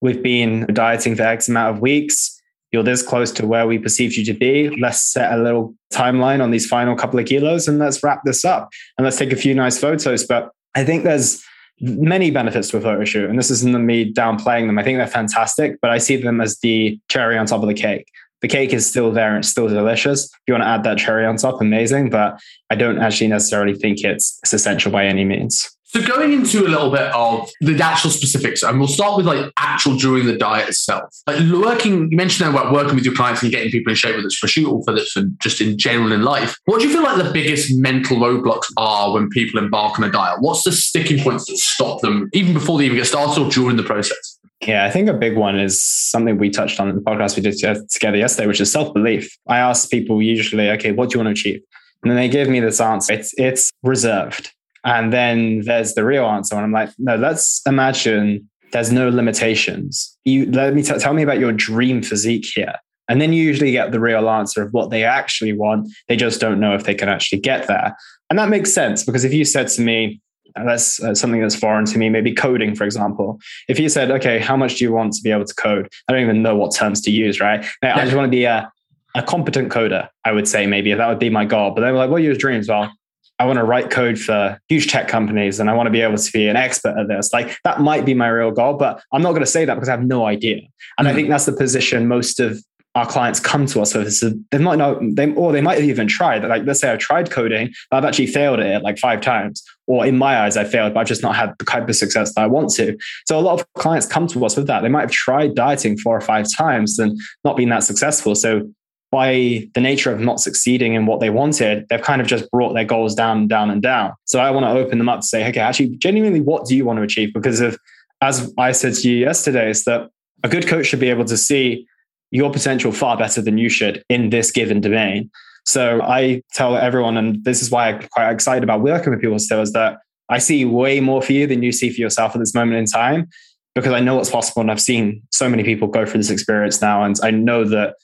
[0.00, 2.35] we've been dieting for X amount of weeks
[2.76, 4.68] you're this close to where we perceived you to be.
[4.78, 8.44] Let's set a little timeline on these final couple of kilos and let's wrap this
[8.44, 10.26] up and let's take a few nice photos.
[10.26, 11.42] But I think there's
[11.80, 14.78] many benefits to a photo shoot, and this isn't me downplaying them.
[14.78, 17.74] I think they're fantastic, but I see them as the cherry on top of the
[17.74, 18.06] cake.
[18.42, 20.26] The cake is still there and it's still delicious.
[20.26, 22.10] If you want to add that cherry on top, amazing.
[22.10, 25.75] But I don't actually necessarily think it's, it's essential by any means.
[25.96, 29.50] So going into a little bit of the actual specifics, and we'll start with like
[29.56, 31.04] actual during the diet itself.
[31.26, 34.26] Like working, you mentioned about working with your clients and getting people in shape, whether
[34.26, 36.58] it's for shoot or for this and just in general in life.
[36.66, 40.10] What do you feel like the biggest mental roadblocks are when people embark on a
[40.10, 40.42] diet?
[40.42, 43.78] What's the sticking points that stop them even before they even get started or during
[43.78, 44.38] the process?
[44.66, 47.42] Yeah, I think a big one is something we touched on in the podcast we
[47.42, 49.34] did together yesterday, which is self belief.
[49.48, 51.62] I ask people usually, okay, what do you want to achieve?
[52.02, 53.14] And then they give me this answer.
[53.14, 54.52] It's it's reserved.
[54.86, 56.54] And then there's the real answer.
[56.54, 60.16] And I'm like, no, let's imagine there's no limitations.
[60.24, 62.74] You let me t- tell me about your dream physique here.
[63.08, 65.88] And then you usually get the real answer of what they actually want.
[66.08, 67.96] They just don't know if they can actually get there.
[68.30, 70.20] And that makes sense because if you said to me,
[70.64, 73.38] that's uh, something that's foreign to me, maybe coding, for example.
[73.68, 75.88] If you said, okay, how much do you want to be able to code?
[76.08, 77.64] I don't even know what terms to use, right?
[77.82, 78.70] I just want to be a,
[79.14, 81.72] a competent coder, I would say maybe that would be my goal.
[81.72, 82.68] But they were like, what are your dreams?
[82.68, 82.90] Well,
[83.38, 86.16] I want to write code for huge tech companies and I want to be able
[86.16, 87.32] to be an expert at this.
[87.32, 89.88] Like that might be my real goal, but I'm not going to say that because
[89.88, 90.60] I have no idea.
[90.98, 92.58] And mm I think that's the position most of
[92.96, 94.12] our clients come to us with.
[94.14, 96.42] So they might not, they, or they might have even tried.
[96.44, 99.62] Like, let's say I've tried coding, but I've actually failed at it like five times.
[99.86, 102.34] Or in my eyes, I failed, but I've just not had the type of success
[102.34, 102.96] that I want to.
[103.26, 104.80] So a lot of clients come to us with that.
[104.80, 108.34] They might have tried dieting four or five times and not been that successful.
[108.34, 108.68] So
[109.16, 112.74] by the nature of not succeeding in what they wanted, they've kind of just brought
[112.74, 114.12] their goals down down and down.
[114.26, 116.84] So I want to open them up to say, okay, actually, genuinely, what do you
[116.84, 117.32] want to achieve?
[117.32, 117.78] Because of,
[118.20, 120.10] as I said to you yesterday, is that
[120.44, 121.86] a good coach should be able to see
[122.30, 125.30] your potential far better than you should in this given domain.
[125.64, 129.38] So I tell everyone, and this is why I'm quite excited about working with people
[129.38, 129.96] still, is that
[130.28, 132.84] I see way more for you than you see for yourself at this moment in
[132.84, 133.28] time
[133.74, 134.60] because I know what's possible.
[134.60, 137.02] And I've seen so many people go through this experience now.
[137.02, 137.94] And I know that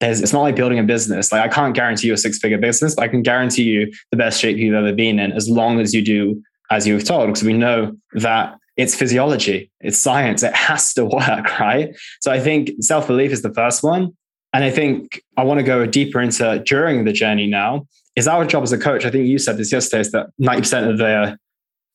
[0.00, 1.30] there's, it's not like building a business.
[1.30, 4.16] Like I can't guarantee you a six figure business, but I can guarantee you the
[4.16, 7.42] best shape you've ever been in as long as you do as you've told, because
[7.42, 11.94] we know that it's physiology, it's science, it has to work, right?
[12.20, 14.16] So I think self belief is the first one.
[14.52, 17.86] And I think I want to go deeper into during the journey now.
[18.16, 20.90] Is our job as a coach, I think you said this yesterday, is that 90%
[20.90, 21.38] of the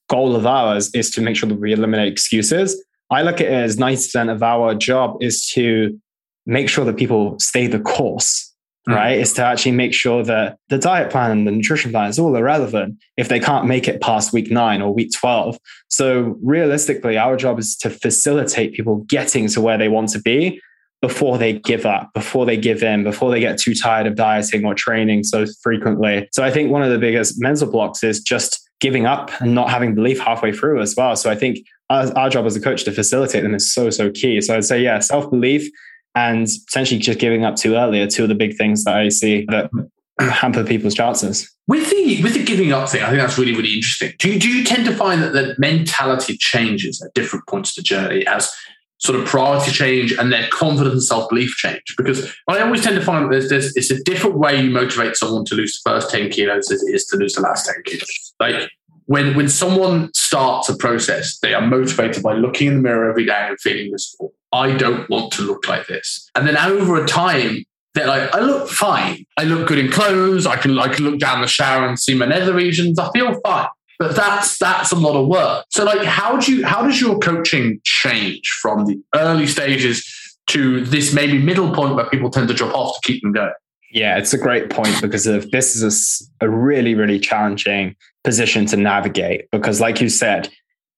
[0.07, 2.81] goal of ours is to make sure that we eliminate excuses.
[3.09, 5.99] I look at it as 90% of our job is to
[6.45, 8.53] make sure that people stay the course,
[8.87, 8.95] mm.
[8.95, 9.17] right?
[9.17, 12.35] Is to actually make sure that the diet plan and the nutrition plan is all
[12.35, 15.57] irrelevant if they can't make it past week nine or week 12.
[15.89, 20.61] So realistically, our job is to facilitate people getting to where they want to be
[21.01, 24.65] before they give up, before they give in, before they get too tired of dieting
[24.65, 26.27] or training so frequently.
[26.31, 29.69] So I think one of the biggest mental blocks is just giving up and not
[29.69, 31.15] having belief halfway through as well.
[31.15, 34.09] So I think our, our job as a coach to facilitate them is so, so
[34.09, 34.41] key.
[34.41, 35.69] So I'd say, yeah, self belief
[36.15, 39.09] and potentially just giving up too early are two of the big things that I
[39.09, 39.69] see that
[40.19, 41.51] hamper people's chances.
[41.67, 44.13] With the with the giving up thing, I think that's really really interesting.
[44.19, 47.83] Do you, do you tend to find that the mentality changes at different points of
[47.83, 48.51] the journey as
[48.97, 51.83] sort of priority change and their confidence and self belief change?
[51.97, 55.43] Because I always tend to find that there's, it's a different way you motivate someone
[55.45, 58.33] to lose the first ten kilos as it is to lose the last ten kilos.
[58.39, 58.69] Like
[59.05, 63.25] when when someone starts a process, they are motivated by looking in the mirror every
[63.25, 64.33] day and feeling miserable.
[64.55, 66.31] I don't want to look like this.
[66.33, 69.25] And then over a time, they're like, I look fine.
[69.37, 70.47] I look good in clothes.
[70.47, 72.97] I can I can look down the shower and see my nether regions.
[72.97, 73.67] I feel fine.
[73.99, 75.65] But that's that's a lot of work.
[75.69, 80.09] So like how do you how does your coaching change from the early stages
[80.47, 83.53] to this maybe middle point where people tend to drop off to keep them going?
[83.91, 88.65] Yeah, it's a great point because of this is a, a really, really challenging position
[88.67, 90.49] to navigate because, like you said,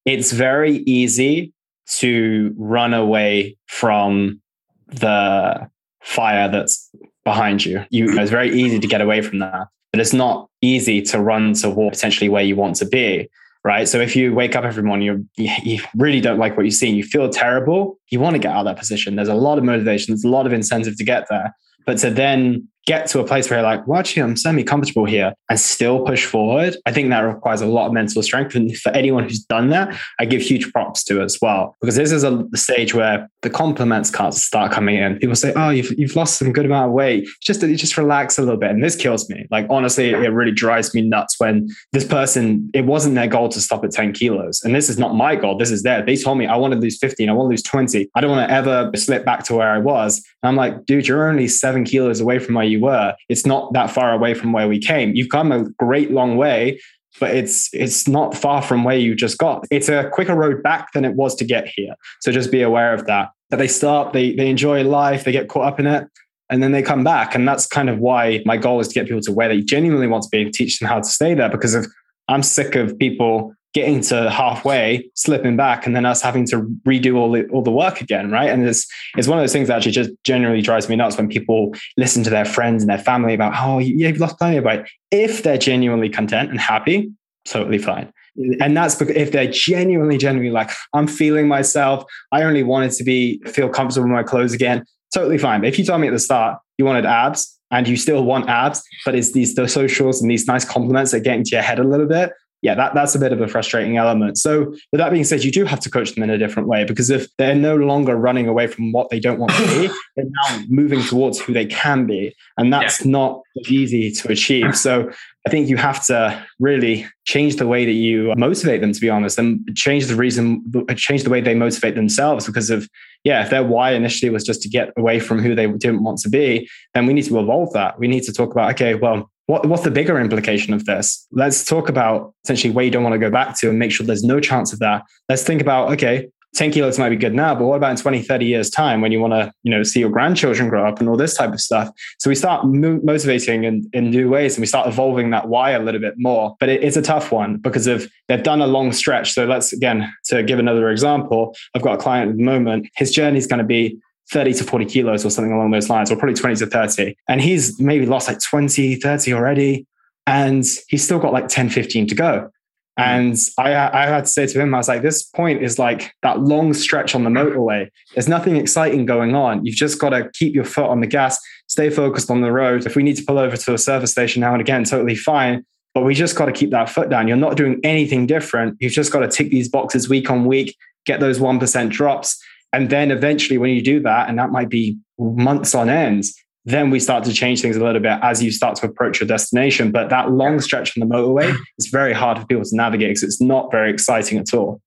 [0.05, 1.53] it's very easy
[1.87, 4.41] to run away from
[4.87, 5.69] the
[6.01, 6.89] fire that's
[7.23, 7.85] behind you.
[7.89, 11.53] you it's very easy to get away from that, but it's not easy to run
[11.53, 13.29] toward potentially where you want to be.
[13.63, 13.85] Right.
[13.85, 16.87] So if you wake up every morning, you you really don't like what you see,
[16.87, 19.17] and you feel terrible, you want to get out of that position.
[19.17, 21.53] There's a lot of motivation, there's a lot of incentive to get there.
[21.85, 25.05] But to then get to a place where you're like, well, actually, I'm semi comfortable
[25.05, 28.55] here and still push forward, I think that requires a lot of mental strength.
[28.55, 32.11] And for anyone who's done that, I give huge props to as well, because this
[32.11, 35.19] is a stage where the compliments can't start coming in.
[35.19, 37.27] People say, oh, you've, you've lost some good amount of weight.
[37.41, 38.71] Just, just relax a little bit.
[38.71, 39.45] And this kills me.
[39.51, 43.59] Like, honestly, it really drives me nuts when this person, it wasn't their goal to
[43.59, 44.61] stop at 10 kilos.
[44.63, 45.57] And this is not my goal.
[45.57, 46.05] This is there.
[46.05, 48.09] They told me I want to lose 15, I want to lose 20.
[48.15, 50.23] I don't want to ever slip back to where I was.
[50.41, 53.15] And I'm like, dude, you're only seven kilos away from where you were.
[53.29, 55.15] It's not that far away from where we came.
[55.15, 56.79] You've come a great long way,
[57.19, 59.65] but it's it's not far from where you just got.
[59.71, 61.95] It's a quicker road back than it was to get here.
[62.21, 63.29] So just be aware of that.
[63.49, 66.07] That they start, they they enjoy life, they get caught up in it,
[66.49, 67.35] and then they come back.
[67.35, 70.07] And that's kind of why my goal is to get people to where they genuinely
[70.07, 71.49] want to be and teach them how to stay there.
[71.49, 71.87] Because of
[72.27, 77.15] I'm sick of people getting to halfway, slipping back, and then us having to redo
[77.15, 78.49] all the all the work again, right?
[78.49, 81.29] And it's it's one of those things that actually just generally drives me nuts when
[81.29, 84.63] people listen to their friends and their family about, oh, yeah, you've lost plenty of
[84.63, 84.81] weight.
[85.11, 87.11] If they're genuinely content and happy,
[87.45, 88.11] totally fine.
[88.59, 93.03] And that's because if they're genuinely, genuinely like, I'm feeling myself, I only wanted to
[93.03, 95.61] be feel comfortable in my clothes again, totally fine.
[95.61, 98.49] But if you told me at the start you wanted abs and you still want
[98.49, 101.77] abs, but it's these the socials and these nice compliments that get into your head
[101.77, 104.37] a little bit, yeah, that, that's a bit of a frustrating element.
[104.37, 106.85] So, with that being said, you do have to coach them in a different way
[106.85, 110.25] because if they're no longer running away from what they don't want to be, they're
[110.25, 112.35] now moving towards who they can be.
[112.57, 113.11] And that's yeah.
[113.11, 114.75] not easy to achieve.
[114.75, 115.11] So,
[115.45, 119.09] I think you have to really change the way that you motivate them, to be
[119.09, 120.61] honest, and change the reason,
[120.97, 122.89] change the way they motivate themselves because of,
[123.23, 126.17] yeah, if their why initially was just to get away from who they didn't want
[126.19, 127.97] to be, then we need to evolve that.
[127.97, 131.25] We need to talk about, okay, well, what, what's the bigger implication of this?
[131.31, 134.05] Let's talk about essentially where you don't want to go back to and make sure
[134.05, 135.03] there's no chance of that.
[135.29, 138.23] Let's think about, okay, 10 kilos might be good now, but what about in 20,
[138.23, 141.07] 30 years time when you want to, you know, see your grandchildren grow up and
[141.07, 141.89] all this type of stuff?
[142.19, 145.71] So we start mo- motivating in, in new ways and we start evolving that why
[145.71, 148.67] a little bit more, but it, it's a tough one because of they've done a
[148.67, 149.33] long stretch.
[149.33, 153.11] So let's again, to give another example, I've got a client at the moment, his
[153.11, 153.99] journey is going to be
[154.31, 157.15] 30 to 40 kilos or something along those lines, or probably 20 to 30.
[157.27, 159.87] And he's maybe lost like 20, 30 already.
[160.25, 162.49] And he's still got like 10, 15 to go.
[162.97, 166.11] And I, I had to say to him, I was like, this point is like
[166.23, 167.89] that long stretch on the motorway.
[168.15, 169.63] There's nothing exciting going on.
[169.63, 172.87] You've just got to keep your foot on the gas, stay focused on the road.
[172.87, 175.63] If we need to pull over to a service station now and again, totally fine.
[175.93, 177.27] But we just got to keep that foot down.
[177.27, 178.77] You're not doing anything different.
[178.79, 182.43] You've just got to tick these boxes week on week, get those 1% drops.
[182.77, 186.25] And then eventually, when you do that, and that might be months on end,
[186.63, 189.27] then we start to change things a little bit as you start to approach your
[189.27, 189.91] destination.
[189.91, 193.23] But that long stretch on the motorway is very hard for people to navigate because
[193.23, 194.79] it's not very exciting at all.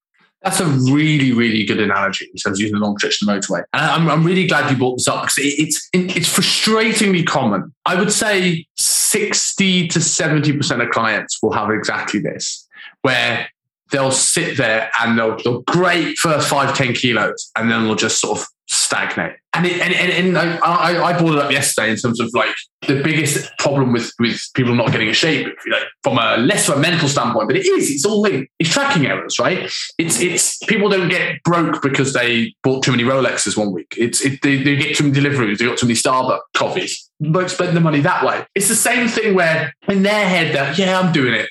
[0.42, 3.32] That's a really, really good analogy in terms of using the long stretch of the
[3.32, 3.64] motorway.
[3.72, 7.74] And I'm, I'm really glad you brought this up because it's it's frustratingly common.
[7.86, 12.68] I would say 60 to 70% of clients will have exactly this,
[13.02, 13.48] where
[13.90, 18.20] they'll sit there and they'll, they'll great first five, 10 kilos, and then they'll just
[18.20, 19.36] sort of stagnate.
[19.52, 22.54] And, it, and, and, and I, I brought it up yesterday in terms of like
[22.86, 26.76] the biggest problem with, with people not getting a shape, like from a less of
[26.76, 28.50] a mental standpoint, but it is, it's all linked.
[28.60, 29.68] It's tracking errors, right?
[29.98, 33.92] It's, it's people don't get broke because they bought too many Rolexes one week.
[33.98, 37.10] It's, it, they, they get too many deliveries, they got too many Starbucks coffees.
[37.20, 38.46] Don't spend the money that way.
[38.54, 41.50] It's the same thing where in their head that, yeah, I'm doing it,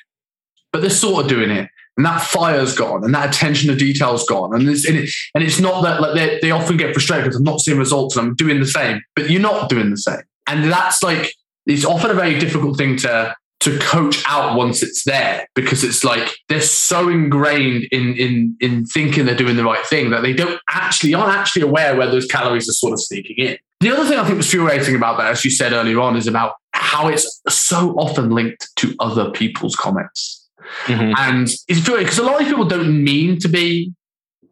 [0.71, 4.23] but they're sort of doing it and that fire's gone and that attention to detail's
[4.23, 4.55] gone.
[4.55, 7.43] And it's, and, it, and it's not that like they, often get frustrated because i'm
[7.43, 10.21] not seeing results and i'm doing the same but you're not doing the same.
[10.47, 11.33] And that's like
[11.65, 16.05] it's often a very difficult thing to to coach out once it's there because it's
[16.05, 20.31] like they're so ingrained in in in thinking they're doing the right thing that they
[20.31, 23.57] don't actually aren't actually aware where those calories are sort of sneaking in.
[23.81, 26.27] The other thing i think was infuriating about that as you said earlier on is
[26.27, 30.38] about how it's so often linked to other people's comments
[30.85, 31.13] Mm-hmm.
[31.17, 33.93] And it's true because a lot of people don't mean to be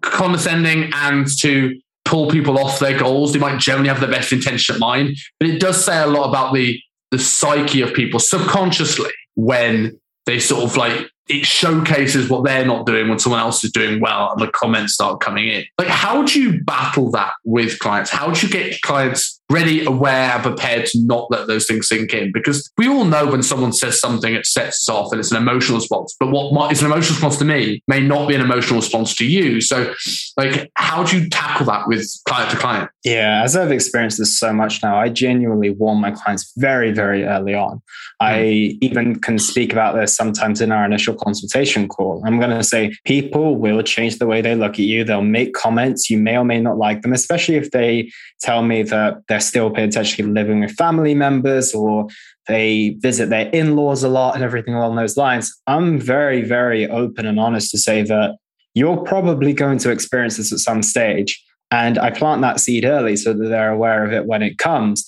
[0.02, 3.34] condescending and to pull people off their goals.
[3.34, 6.30] They might generally have the best intention in mind, but it does say a lot
[6.30, 6.80] about the
[7.12, 12.86] the psyche of people subconsciously when they sort of like it showcases what they're not
[12.86, 15.66] doing when someone else is doing well and the comments start coming in.
[15.78, 18.10] Like, how do you battle that with clients?
[18.10, 22.14] How do you get clients ready, aware, and prepared to not let those things sink
[22.14, 22.32] in?
[22.32, 25.38] Because we all know when someone says something, it sets us off and it's an
[25.38, 26.16] emotional response.
[26.20, 29.26] But what is an emotional response to me may not be an emotional response to
[29.26, 29.62] you.
[29.62, 29.94] So,
[30.38, 32.90] like, how do you tackle that with client to client?
[33.04, 37.24] Yeah, as I've experienced this so much now, I genuinely warn my clients very, very
[37.24, 37.78] early on.
[37.78, 37.82] Mm.
[38.20, 38.44] I
[38.82, 42.22] even can speak about this sometimes in our initial consultation call.
[42.26, 45.04] I'm going to say people will change the way they look at you.
[45.04, 46.10] They'll make comments.
[46.10, 49.70] You may or may not like them, especially if they tell me that they're still
[49.70, 52.08] potentially living with family members or
[52.48, 55.54] they visit their in laws a lot and everything along those lines.
[55.68, 58.38] I'm very, very open and honest to say that
[58.74, 61.44] you're probably going to experience this at some stage.
[61.72, 65.06] And I plant that seed early so that they're aware of it when it comes.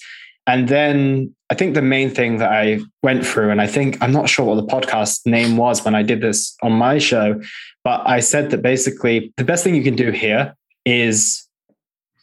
[0.48, 4.12] And then I think the main thing that I went through, and I think I'm
[4.12, 7.40] not sure what the podcast name was when I did this on my show,
[7.84, 11.48] but I said that basically the best thing you can do here is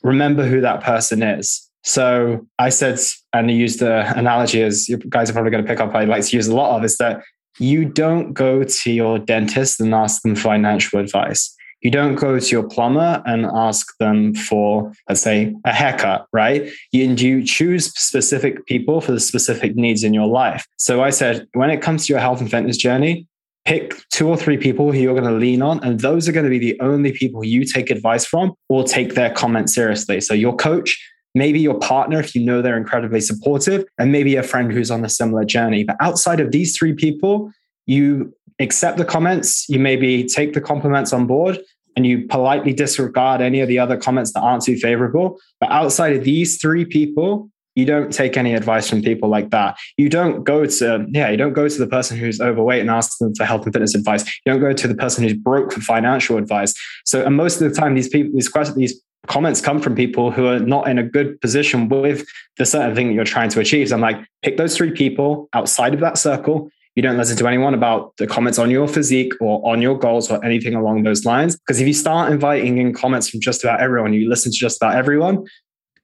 [0.03, 1.66] remember who that person is.
[1.87, 2.99] So I said,
[3.33, 6.05] and I used the analogy as you guys are probably going to pick up, I
[6.05, 7.23] like to use a lot of, is that
[7.61, 11.55] you don't go to your dentist and ask them financial advice.
[11.83, 16.69] You don't go to your plumber and ask them for, let's say, a haircut, right?
[16.91, 20.67] You, and you choose specific people for the specific needs in your life.
[20.79, 23.29] So I said, when it comes to your health and fitness journey,
[23.65, 26.45] pick two or three people who you're going to lean on, and those are going
[26.45, 30.21] to be the only people you take advice from or take their comments seriously.
[30.21, 30.99] So your coach,
[31.37, 35.05] maybe your partner if you know they're incredibly supportive, and maybe a friend who's on
[35.05, 35.85] a similar journey.
[35.85, 37.53] But outside of these three people,
[37.85, 41.59] you accept the comments, you maybe take the compliments on board,
[41.95, 45.39] and you politely disregard any of the other comments that aren't too favorable.
[45.61, 49.77] But outside of these three people, you don't take any advice from people like that.
[49.99, 53.19] You don't go to, yeah, you don't go to the person who's overweight and ask
[53.19, 54.25] them for health and fitness advice.
[54.25, 56.75] You don't go to the person who's broke for financial advice.
[57.05, 60.31] So, and most of the time, these people, these questions, these comments come from people
[60.31, 63.61] who are not in a good position with the certain thing that you're trying to
[63.61, 63.89] achieve.
[63.89, 66.71] So I'm like, pick those three people outside of that circle.
[66.95, 70.31] You don't listen to anyone about the comments on your physique or on your goals
[70.31, 71.57] or anything along those lines.
[71.57, 74.79] Because if you start inviting in comments from just about everyone, you listen to just
[74.79, 75.45] about everyone,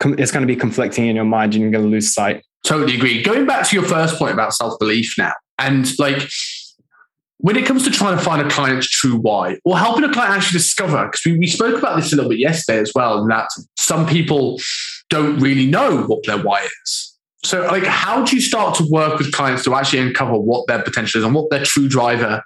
[0.05, 2.45] it's going to be conflicting in your mind and you're going to lose sight.
[2.65, 3.23] Totally agree.
[3.23, 6.29] Going back to your first point about self belief now, and like
[7.43, 10.33] when it comes to trying to find a client's true why or helping a client
[10.33, 13.31] actually discover, because we, we spoke about this a little bit yesterday as well, and
[13.31, 14.59] that some people
[15.11, 17.19] don't really know what their why is.
[17.45, 20.83] So, like, how do you start to work with clients to actually uncover what their
[20.83, 22.43] potential is and what their true driver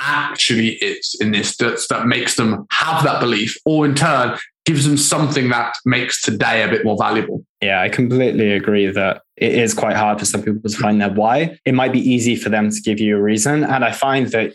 [0.00, 4.36] actually is in this that, that makes them have that belief, or in turn
[4.66, 7.44] gives them something that makes today a bit more valuable?
[7.62, 11.10] Yeah, I completely agree that it is quite hard for some people to find their
[11.10, 11.58] why.
[11.64, 13.64] It might be easy for them to give you a reason.
[13.64, 14.52] And I find that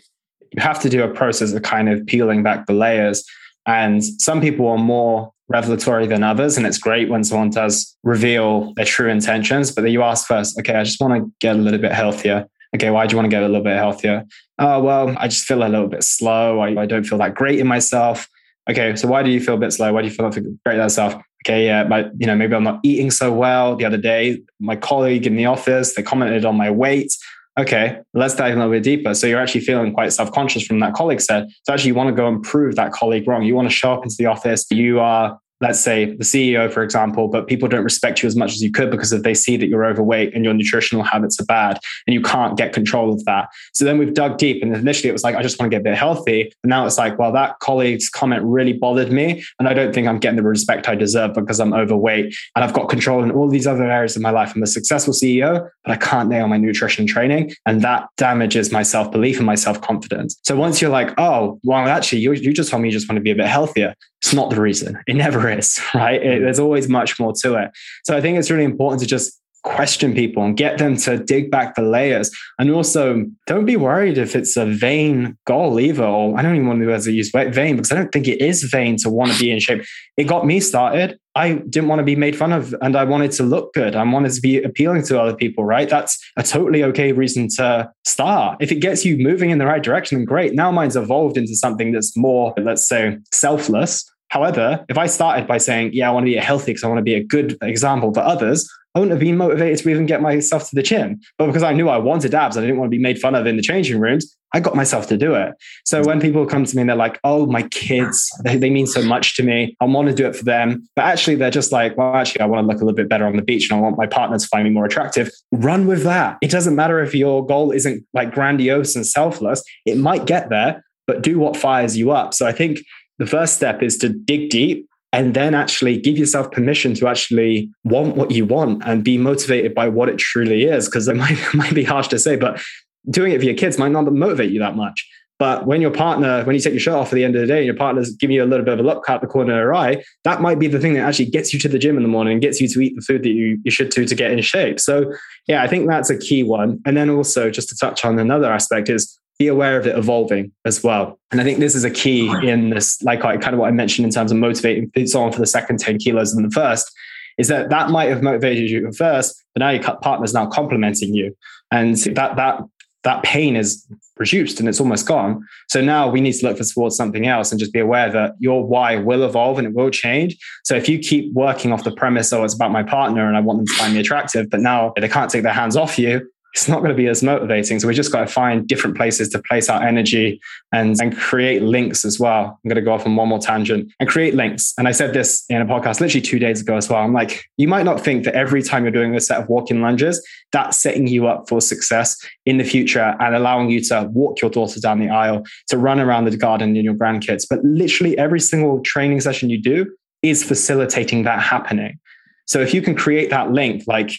[0.52, 3.24] you have to do a process of kind of peeling back the layers.
[3.66, 6.56] And some people are more revelatory than others.
[6.56, 10.58] And it's great when someone does reveal their true intentions, but then you ask first,
[10.60, 12.46] okay, I just want to get a little bit healthier.
[12.74, 14.24] Okay, why do you want to get a little bit healthier?
[14.58, 16.60] Oh, well, I just feel a little bit slow.
[16.60, 18.28] I, I don't feel that great in myself.
[18.68, 19.92] Okay, so why do you feel a bit slow?
[19.92, 21.14] Why do you feel great in yourself?
[21.46, 23.76] Okay, yeah, uh, but you know, maybe I'm not eating so well.
[23.76, 27.12] The other day, my colleague in the office, they commented on my weight.
[27.56, 29.14] Okay, let's dive a little bit deeper.
[29.14, 31.46] So you're actually feeling quite self-conscious from that colleague said.
[31.62, 33.44] So actually you want to go and prove that colleague wrong.
[33.44, 34.66] You want to show up into the office.
[34.72, 38.52] You are let's say the CEO, for example, but people don't respect you as much
[38.52, 41.46] as you could because if they see that you're overweight and your nutritional habits are
[41.46, 43.48] bad and you can't get control of that.
[43.72, 44.62] So then we've dug deep.
[44.62, 46.52] And initially it was like, I just want to get a bit healthy.
[46.62, 49.44] And now it's like, well, that colleague's comment really bothered me.
[49.58, 52.74] And I don't think I'm getting the respect I deserve because I'm overweight and I've
[52.74, 54.52] got control in all these other areas of my life.
[54.54, 57.54] I'm a successful CEO, but I can't nail my nutrition training.
[57.64, 60.38] And that damages my self belief and my self confidence.
[60.44, 63.16] So once you're like, oh, well, actually, you, you just told me you just want
[63.16, 63.94] to be a bit healthier.
[64.22, 64.98] It's not the reason.
[65.06, 66.22] It never is, right?
[66.22, 66.44] It, hmm.
[66.44, 67.70] there's always much more to it.
[68.04, 71.50] So I think it's really important to just question people and get them to dig
[71.50, 72.30] back the layers.
[72.58, 76.04] And also, don't be worried if it's a vain goal either.
[76.04, 78.96] Or I don't even want to use vain because I don't think it is vain
[78.98, 79.84] to want to be in shape.
[80.16, 81.18] It got me started.
[81.34, 83.96] I didn't want to be made fun of and I wanted to look good.
[83.96, 85.88] I wanted to be appealing to other people, right?
[85.88, 88.56] That's a totally okay reason to start.
[88.60, 90.54] If it gets you moving in the right direction, then great.
[90.54, 94.10] Now mine's evolved into something that's more, let's say, selfless.
[94.28, 96.98] However, if I started by saying, yeah, I want to be healthy because I want
[96.98, 100.22] to be a good example for others, I wouldn't have been motivated to even get
[100.22, 101.20] myself to the gym.
[101.36, 103.34] But because I knew I wanted abs and I didn't want to be made fun
[103.34, 105.52] of in the changing rooms, I got myself to do it.
[105.84, 108.86] So when people come to me and they're like, oh, my kids, they, they mean
[108.86, 109.76] so much to me.
[109.82, 110.88] I want to do it for them.
[110.96, 113.26] But actually, they're just like, well, actually, I want to look a little bit better
[113.26, 115.30] on the beach and I want my partner to find me more attractive.
[115.52, 116.38] Run with that.
[116.40, 120.82] It doesn't matter if your goal isn't like grandiose and selfless, it might get there,
[121.06, 122.32] but do what fires you up.
[122.32, 122.78] So I think
[123.18, 127.70] the first step is to dig deep and then actually give yourself permission to actually
[127.84, 130.86] want what you want and be motivated by what it truly is.
[130.86, 132.60] Because it might, might be harsh to say, but
[133.08, 135.08] doing it for your kids might not motivate you that much.
[135.38, 137.46] But when your partner, when you take your shirt off at the end of the
[137.46, 139.52] day and your partner's giving you a little bit of a look out the corner
[139.52, 141.98] of your eye, that might be the thing that actually gets you to the gym
[141.98, 144.06] in the morning and gets you to eat the food that you, you should do
[144.06, 144.80] to get in shape.
[144.80, 145.12] So
[145.46, 146.80] yeah, I think that's a key one.
[146.86, 150.52] And then also just to touch on another aspect is be aware of it evolving
[150.64, 151.18] as well.
[151.30, 153.72] And I think this is a key in this, like I kind of what I
[153.72, 156.90] mentioned in terms of motivating someone for the second 10 kilos than the first,
[157.38, 161.14] is that that might have motivated you at first, but now your partner's now complimenting
[161.14, 161.36] you.
[161.70, 162.62] And that that
[163.02, 165.46] that pain is reduced and it's almost gone.
[165.68, 168.32] So now we need to look for towards something else and just be aware that
[168.40, 170.36] your why will evolve and it will change.
[170.64, 173.40] So if you keep working off the premise, oh, it's about my partner and I
[173.40, 176.28] want them to find me attractive, but now they can't take their hands off you,
[176.56, 177.78] it's not going to be as motivating.
[177.78, 180.40] So we just got to find different places to place our energy
[180.72, 182.58] and, and create links as well.
[182.64, 184.72] I'm going to go off on one more tangent and create links.
[184.78, 187.02] And I said this in a podcast literally two days ago as well.
[187.02, 189.82] I'm like, you might not think that every time you're doing a set of walking
[189.82, 194.40] lunges, that's setting you up for success in the future and allowing you to walk
[194.40, 197.44] your daughter down the aisle, to run around the garden in your grandkids.
[197.48, 201.98] But literally every single training session you do is facilitating that happening.
[202.46, 204.10] So if you can create that link, like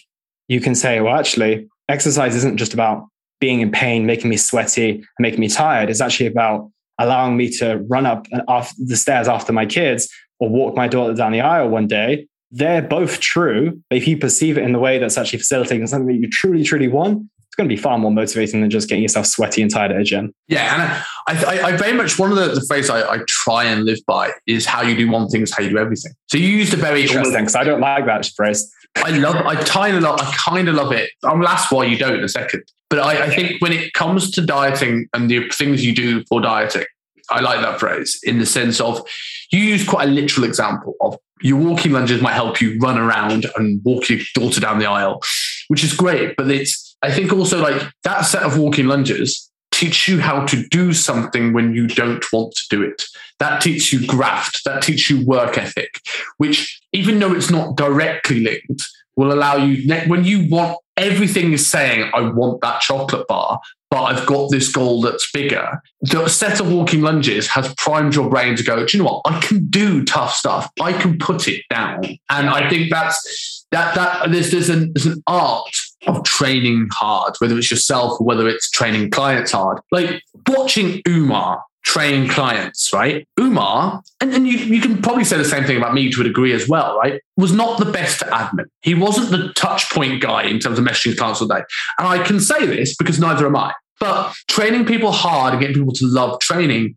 [0.46, 3.06] you can say, well, actually, exercise isn't just about
[3.40, 5.90] being in pain, making me sweaty, and making me tired.
[5.90, 10.08] It's actually about allowing me to run up off the stairs after my kids
[10.40, 12.26] or walk my daughter down the aisle one day.
[12.50, 13.80] They're both true.
[13.88, 16.64] But if you perceive it in the way that's actually facilitating something that you truly,
[16.64, 19.70] truly want, it's going to be far more motivating than just getting yourself sweaty and
[19.70, 20.32] tired at a gym.
[20.48, 21.04] Yeah.
[21.28, 23.84] And I, I, I very much, one of the, the phrases I, I, try and
[23.84, 26.12] live by is how you do one thing is how you do everything.
[26.26, 28.72] So you used a very interesting because I don't like that phrase.
[28.96, 31.10] I love, I kind of love, I kind of love it.
[31.24, 32.64] I'll ask why you don't in a second.
[32.90, 36.40] But I, I think when it comes to dieting and the things you do for
[36.40, 36.86] dieting,
[37.30, 39.06] I like that phrase in the sense of
[39.52, 43.46] you use quite a literal example of your walking lunges might help you run around
[43.56, 45.20] and walk your daughter down the aisle,
[45.68, 46.34] which is great.
[46.36, 49.47] But it's, I think also like that set of walking lunges
[49.78, 53.04] teach you how to do something when you don't want to do it.
[53.38, 56.00] That teaches you graft, that teaches you work ethic,
[56.38, 58.82] which, even though it's not directly linked,
[59.14, 63.60] will allow you, when you want everything is saying, I want that chocolate bar,
[63.90, 65.80] but I've got this goal that's bigger.
[66.02, 69.22] The set of walking lunges has primed your brain to go, do you know what?
[69.32, 70.70] I can do tough stuff.
[70.80, 72.04] I can put it down.
[72.28, 75.74] And I think that's that that there's there's an there's an art
[76.06, 79.80] of training hard, whether it's yourself or whether it's training clients hard.
[79.90, 83.26] Like watching Umar train clients, right?
[83.40, 86.24] Umar, and, and you, you can probably say the same thing about me to a
[86.24, 87.20] degree as well, right?
[87.38, 88.66] Was not the best admin.
[88.82, 91.62] He wasn't the touch point guy in terms of messaging clients all day.
[91.98, 93.72] And I can say this because neither am I.
[94.00, 96.96] But training people hard and getting people to love training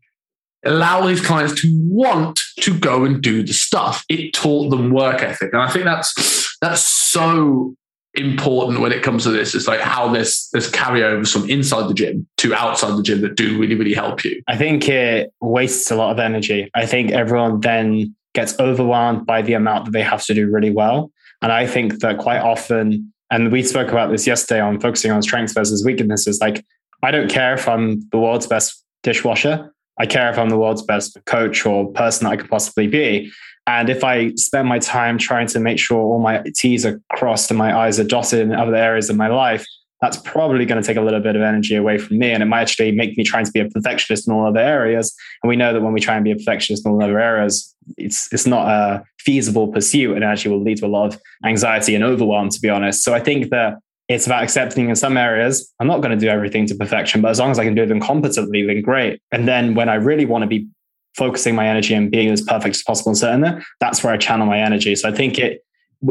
[0.64, 4.04] allow these clients to want to go and do the stuff.
[4.10, 5.54] It taught them work ethic.
[5.54, 7.76] And I think that's that's so
[8.16, 9.56] important when it comes to this.
[9.56, 13.36] It's like how there's there's carryovers from inside the gym to outside the gym that
[13.36, 14.42] do really, really help you.
[14.48, 16.70] I think it wastes a lot of energy.
[16.76, 20.72] I think everyone then gets overwhelmed by the amount that they have to do really
[20.72, 21.12] well.
[21.42, 25.22] And I think that quite often, and we spoke about this yesterday on focusing on
[25.22, 26.64] strengths versus weaknesses, like
[27.04, 29.74] I don't care if I'm the world's best dishwasher.
[30.00, 33.32] I care if I'm the world's best coach or person I could possibly be.
[33.68, 37.52] And if I spend my time trying to make sure all my T's are crossed
[37.52, 39.66] and my I's are dotted in other areas of my life,
[40.02, 42.32] that's probably going to take a little bit of energy away from me.
[42.32, 45.16] And it might actually make me trying to be a perfectionist in all other areas.
[45.44, 47.74] And we know that when we try and be a perfectionist in all other areas,
[47.98, 51.94] it's it's not a feasible pursuit and actually will lead to a lot of anxiety
[51.94, 53.04] and overwhelm, to be honest.
[53.04, 56.28] So I think that it's about accepting in some areas, I'm not going to do
[56.28, 59.22] everything to perfection, but as long as I can do them competently, then great.
[59.32, 60.68] And then when I really want to be
[61.16, 64.48] focusing my energy and being as perfect as possible and certain that's where I channel
[64.48, 64.96] my energy.
[64.96, 65.64] So I think it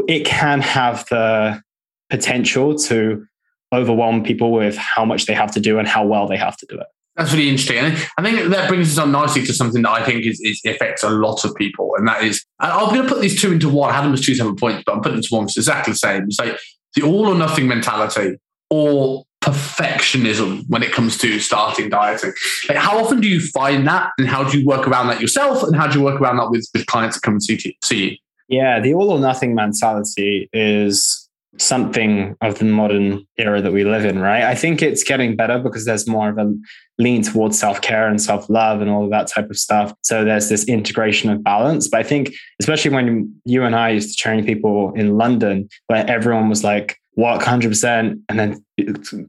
[0.07, 1.61] it can have the
[2.09, 3.25] potential to
[3.73, 6.65] overwhelm people with how much they have to do and how well they have to
[6.67, 6.87] do it.
[7.15, 7.77] That's really interesting.
[8.17, 11.03] I think that brings us on nicely to something that I think is, is affects
[11.03, 11.93] a lot of people.
[11.97, 13.89] And that is, I'm going to put these two into one.
[13.89, 15.43] I had them as two separate points, but I'm putting them into one.
[15.43, 16.23] It's exactly the same.
[16.23, 16.57] It's like
[16.95, 18.37] the all or nothing mentality
[18.69, 22.33] or perfectionism when it comes to starting dieting.
[22.69, 25.63] Like how often do you find that and how do you work around that yourself
[25.63, 28.09] and how do you work around that with, with clients that come and see, see
[28.09, 28.17] you?
[28.47, 34.05] Yeah, the all or nothing mentality is something of the modern era that we live
[34.05, 34.43] in, right?
[34.43, 36.53] I think it's getting better because there's more of a
[36.97, 39.93] lean towards self care and self love and all of that type of stuff.
[40.01, 41.87] So there's this integration of balance.
[41.87, 46.07] But I think, especially when you and I used to train people in London, where
[46.09, 48.63] everyone was like, work 100% and then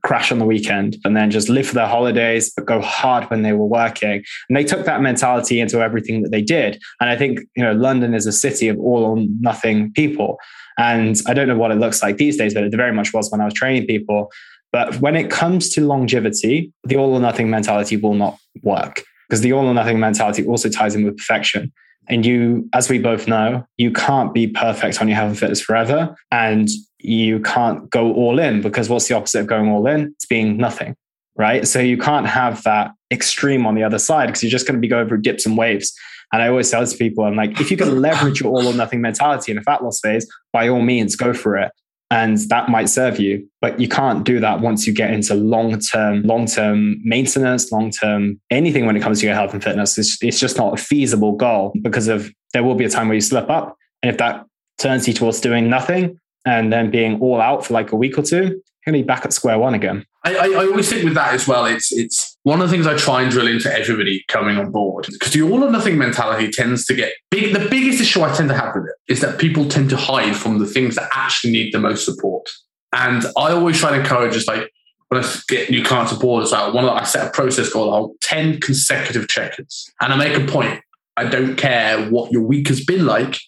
[0.03, 3.43] crash on the weekend and then just live for their holidays but go hard when
[3.43, 4.23] they were working.
[4.49, 6.81] And they took that mentality into everything that they did.
[7.01, 10.39] And i think you know london is a city of all or nothing people.
[10.79, 13.31] And i don't know what it looks like these days but it very much was
[13.31, 14.31] when i was training people.
[14.73, 19.43] But when it comes to longevity, the all or nothing mentality will not work because
[19.43, 21.73] the all or nothing mentality also ties in with perfection.
[22.09, 25.61] And you, as we both know, you can't be perfect on your health and fitness
[25.61, 26.17] forever.
[26.31, 30.13] And you can't go all in because what's the opposite of going all in?
[30.17, 30.97] It's being nothing,
[31.37, 31.67] right?
[31.67, 34.81] So you can't have that extreme on the other side because you're just going to
[34.81, 35.93] be going through dips and waves.
[36.33, 38.75] And I always tell to people, I'm like, if you can leverage your all or
[38.75, 41.73] nothing mentality in a fat loss phase, by all means, go for it
[42.13, 46.23] and that might serve you but you can't do that once you get into long-term
[46.23, 49.97] long-term maintenance long-term anything when it comes to your health and fitness.
[49.99, 53.15] It's, it's just not a feasible goal because of there will be a time where
[53.15, 54.45] you slip up and if that
[54.79, 58.23] turns you towards doing nothing and then being all out for like a week or
[58.23, 60.05] two you're to be back at square one again.
[60.25, 62.87] I, I, I always think with that as well it's it's one of the things
[62.87, 66.51] I try and drill into everybody coming on board because the all or nothing mentality
[66.51, 67.55] tends to get big.
[67.55, 70.35] The biggest issue I tend to have with it is that people tend to hide
[70.35, 72.49] from the things that actually need the most support.
[72.93, 74.69] And I always try to encourage, just like
[75.09, 78.17] when I get new clients on board, it's like one I set a process called
[78.23, 79.91] 10 consecutive check-ins.
[80.01, 80.81] And I make a point.
[81.17, 83.39] I don't care what your week has been like,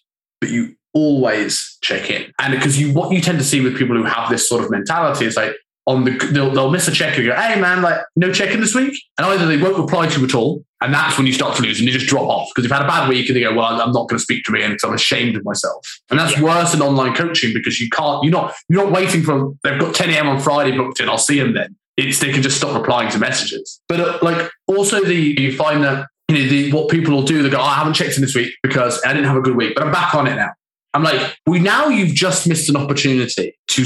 [0.41, 2.33] but you always check in.
[2.39, 4.71] And because you what you tend to see with people who have this sort of
[4.71, 5.55] mentality is like,
[5.87, 8.61] on the they'll, they'll miss a check and go, hey man, like no check in
[8.61, 11.33] this week, and either they won't reply to you at all, and that's when you
[11.33, 13.37] start to lose and you just drop off because you've had a bad week and
[13.37, 15.87] they go, well, I'm not going to speak to me because I'm ashamed of myself,
[16.11, 16.43] and that's yeah.
[16.43, 19.95] worse than online coaching because you can't, you're not, you're not waiting for they've got
[19.95, 20.29] 10 a.m.
[20.29, 21.77] on Friday booked in, I'll see them then.
[21.97, 25.85] It's they can just stop replying to messages, but uh, like also the you find
[25.85, 28.23] that you know the, what people will do they go, oh, I haven't checked in
[28.23, 30.51] this week because I didn't have a good week, but I'm back on it now.
[30.95, 33.85] I'm like, we now you've just missed an opportunity to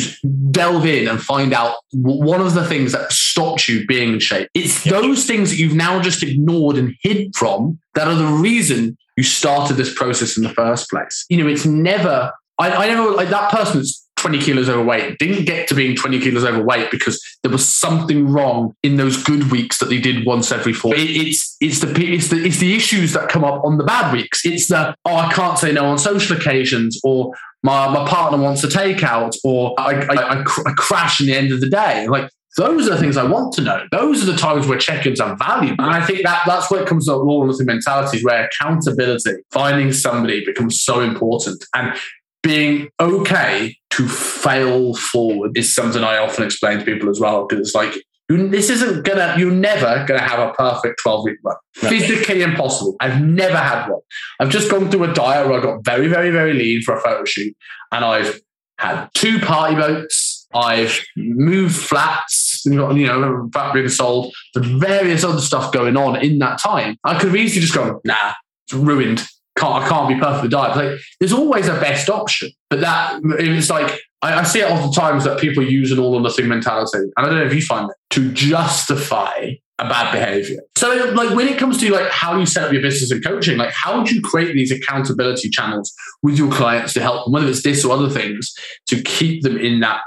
[0.50, 4.48] delve in and find out one of the things that stopped you being in shape.
[4.54, 8.98] It's those things that you've now just ignored and hid from that are the reason
[9.16, 11.24] you started this process in the first place.
[11.28, 15.44] You know, it's never, I, I never, like that person that's 20 kilos overweight didn't
[15.44, 19.78] get to being 20 kilos overweight because there was something wrong in those good weeks
[19.78, 20.94] that they did once every four.
[20.94, 24.12] It, it's it's the it's the it's the issues that come up on the bad
[24.12, 24.44] weeks.
[24.44, 28.64] It's the oh I can't say no on social occasions or my my partner wants
[28.64, 32.06] a takeout or I I, I, I crash in the end of the day.
[32.08, 33.84] Like those are the things I want to know.
[33.92, 35.84] Those are the times where check-ins are valuable.
[35.84, 39.30] And I think that that's where it comes up all of the mentalities where accountability,
[39.52, 41.64] finding somebody becomes so important.
[41.74, 41.96] And
[42.42, 47.66] being okay to fail forward is something I often explain to people as well because
[47.66, 47.94] it's like
[48.28, 52.96] this isn't gonna you're never gonna have a perfect 12 week run physically impossible.
[53.00, 54.00] I've never had one.
[54.38, 57.00] I've just gone through a diet where i got very very very lean for a
[57.00, 57.56] photo shoot
[57.92, 58.40] and i've
[58.78, 60.46] had two party boats.
[60.54, 66.38] I've moved flats you know flat being sold the various other stuff going on in
[66.38, 66.96] that time.
[67.04, 68.32] I could have easily just gone nah
[68.66, 69.26] it's ruined
[69.58, 70.76] can't, I can't be perfect with diet.
[70.76, 74.88] Like, there's always a best option, but that it's like I, I see it all
[74.88, 77.54] the times that people use an all or nothing mentality, and I don't know if
[77.54, 80.60] you find it to justify a bad behavior.
[80.76, 83.58] So, like when it comes to like how you set up your business and coaching,
[83.58, 85.92] like how do you create these accountability channels
[86.22, 88.52] with your clients to help them, whether it's this or other things,
[88.88, 90.00] to keep them in that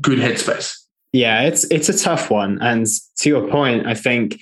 [0.00, 0.74] good headspace?
[1.12, 2.86] Yeah, it's it's a tough one, and
[3.18, 4.38] to your point, I think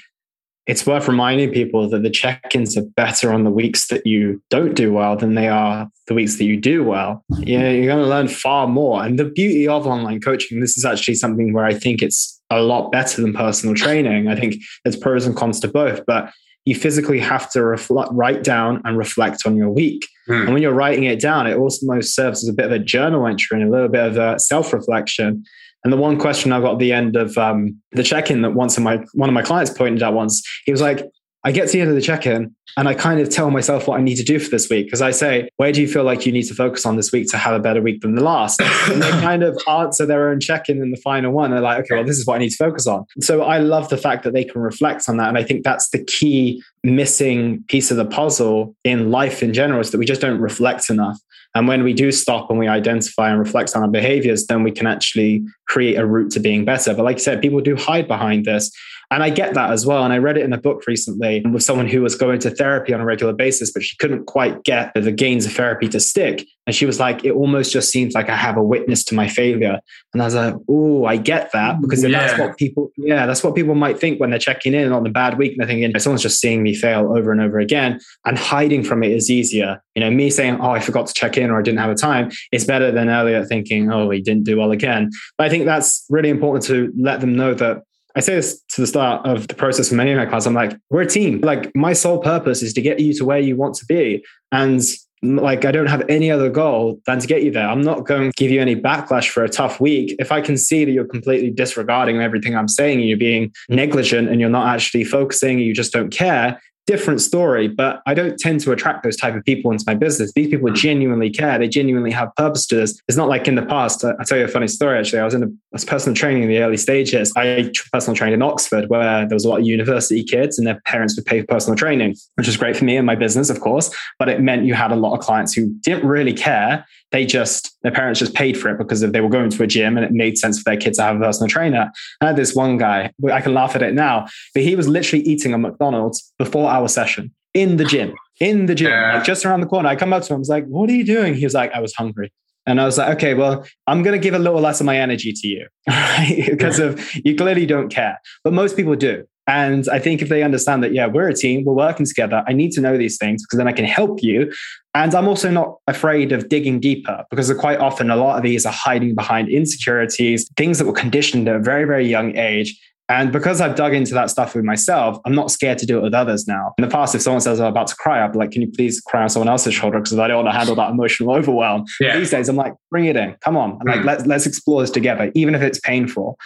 [0.66, 4.74] it's worth reminding people that the check-ins are better on the weeks that you don't
[4.74, 7.24] do well than they are the weeks that you do well.
[7.38, 9.04] You know, you're going to learn far more.
[9.04, 12.60] And the beauty of online coaching, this is actually something where I think it's a
[12.60, 14.28] lot better than personal training.
[14.28, 16.32] I think there's pros and cons to both, but
[16.64, 20.04] you physically have to reflect, write down and reflect on your week.
[20.28, 20.44] Mm.
[20.44, 23.24] And when you're writing it down, it also serves as a bit of a journal
[23.26, 25.44] entry and a little bit of a self-reflection.
[25.84, 28.76] And the one question I got at the end of um, the check-in that once
[28.76, 31.04] of my one of my clients pointed out once, he was like,
[31.46, 34.00] I get to the end of the check-in and I kind of tell myself what
[34.00, 36.26] I need to do for this week because I say, where do you feel like
[36.26, 38.60] you need to focus on this week to have a better week than the last?
[38.60, 41.52] And they kind of answer their own check-in in the final one.
[41.52, 43.06] They're like, okay, well, this is what I need to focus on.
[43.20, 45.28] So I love the fact that they can reflect on that.
[45.28, 49.80] And I think that's the key missing piece of the puzzle in life in general
[49.80, 51.18] is that we just don't reflect enough.
[51.56, 54.70] And when we do stop and we identify and reflect on our behaviors, then we
[54.70, 56.92] can actually create a route to being better.
[56.92, 58.70] But like I said, people do hide behind this.
[59.10, 60.04] And I get that as well.
[60.04, 62.92] And I read it in a book recently with someone who was going to therapy
[62.92, 66.44] on a regular basis, but she couldn't quite get the gains of therapy to stick.
[66.66, 69.28] And she was like, it almost just seems like I have a witness to my
[69.28, 69.78] failure.
[70.12, 72.10] And I was like, oh, I get that because yeah.
[72.10, 75.10] that's what people, yeah, that's what people might think when they're checking in on the
[75.10, 75.52] bad week.
[75.52, 78.00] And they're thinking, someone's just seeing me fail over and over again.
[78.24, 79.80] And hiding from it is easier.
[79.94, 81.94] You know, me saying, oh, I forgot to check in or I didn't have a
[81.94, 85.10] time is better than earlier thinking, oh, he didn't do well again.
[85.38, 87.82] But I think that's really important to let them know that
[88.16, 90.46] I say this to the start of the process for many of my clients.
[90.46, 91.40] I'm like, we're a team.
[91.42, 94.24] Like my sole purpose is to get you to where you want to be.
[94.50, 94.80] And
[95.22, 97.68] mm, like I don't have any other goal than to get you there.
[97.68, 100.16] I'm not going to give you any backlash for a tough week.
[100.18, 104.40] If I can see that you're completely disregarding everything I'm saying, you're being negligent and
[104.40, 108.72] you're not actually focusing, you just don't care, different story but i don't tend to
[108.72, 110.32] attract those type of people into my business.
[110.32, 110.74] These people mm.
[110.74, 111.58] genuinely care.
[111.58, 113.00] They genuinely have purpose to this.
[113.08, 115.20] It's not like in the past i'll tell you a funny story actually.
[115.20, 117.32] I was in a was personal training in the early stages.
[117.36, 120.80] I personal trained in oxford where there was a lot of university kids and their
[120.86, 123.60] parents would pay for personal training which was great for me and my business of
[123.60, 127.24] course but it meant you had a lot of clients who didn't really care they
[127.24, 130.04] just their parents just paid for it because they were going to a gym and
[130.04, 131.90] it made sense for their kids to have a personal trainer.
[132.20, 135.24] I had this one guy, I can laugh at it now, but he was literally
[135.24, 139.60] eating a McDonald's before our session in the gym, in the gym, like just around
[139.60, 139.88] the corner.
[139.88, 141.72] I come up to him, I was like, "What are you doing?" He was like,
[141.72, 142.32] "I was hungry."
[142.66, 144.98] And I was like, okay, well, I'm going to give a little less of my
[144.98, 146.46] energy to you, right?
[146.50, 149.24] because of you clearly don't care, but most people do.
[149.46, 152.52] And I think if they understand that, yeah, we're a team, we're working together, I
[152.52, 154.52] need to know these things because then I can help you.
[154.94, 158.66] And I'm also not afraid of digging deeper because quite often a lot of these
[158.66, 162.76] are hiding behind insecurities, things that were conditioned at a very, very young age.
[163.08, 166.02] And because I've dug into that stuff with myself, I'm not scared to do it
[166.02, 166.74] with others now.
[166.76, 168.68] In the past, if someone says I'm about to cry, I'd be like, can you
[168.68, 170.00] please cry on someone else's shoulder?
[170.00, 171.84] Because I don't want to handle that emotional overwhelm.
[172.00, 172.18] Yeah.
[172.18, 173.36] These days, I'm like, bring it in.
[173.42, 173.78] Come on.
[173.78, 173.86] Mm.
[173.86, 176.36] Like, let's, let's explore this together, even if it's painful.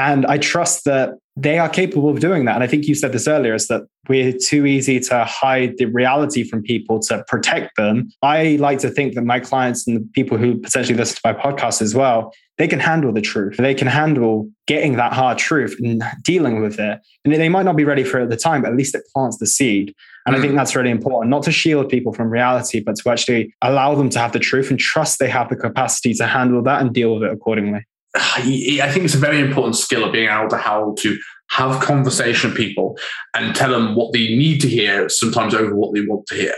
[0.00, 2.54] And I trust that they are capable of doing that.
[2.54, 5.84] And I think you said this earlier is that we're too easy to hide the
[5.84, 8.08] reality from people to protect them.
[8.22, 11.34] I like to think that my clients and the people who potentially listen to my
[11.34, 13.58] podcast as well, they can handle the truth.
[13.58, 16.98] They can handle getting that hard truth and dealing with it.
[17.26, 19.02] And they might not be ready for it at the time, but at least it
[19.14, 19.94] plants the seed.
[20.24, 20.38] And mm.
[20.38, 23.94] I think that's really important, not to shield people from reality, but to actually allow
[23.94, 26.94] them to have the truth and trust they have the capacity to handle that and
[26.94, 27.84] deal with it accordingly.
[28.16, 31.18] I think it's a very important skill of being able to how to
[31.50, 32.96] have conversation with people
[33.34, 36.54] and tell them what they need to hear sometimes over what they want to hear.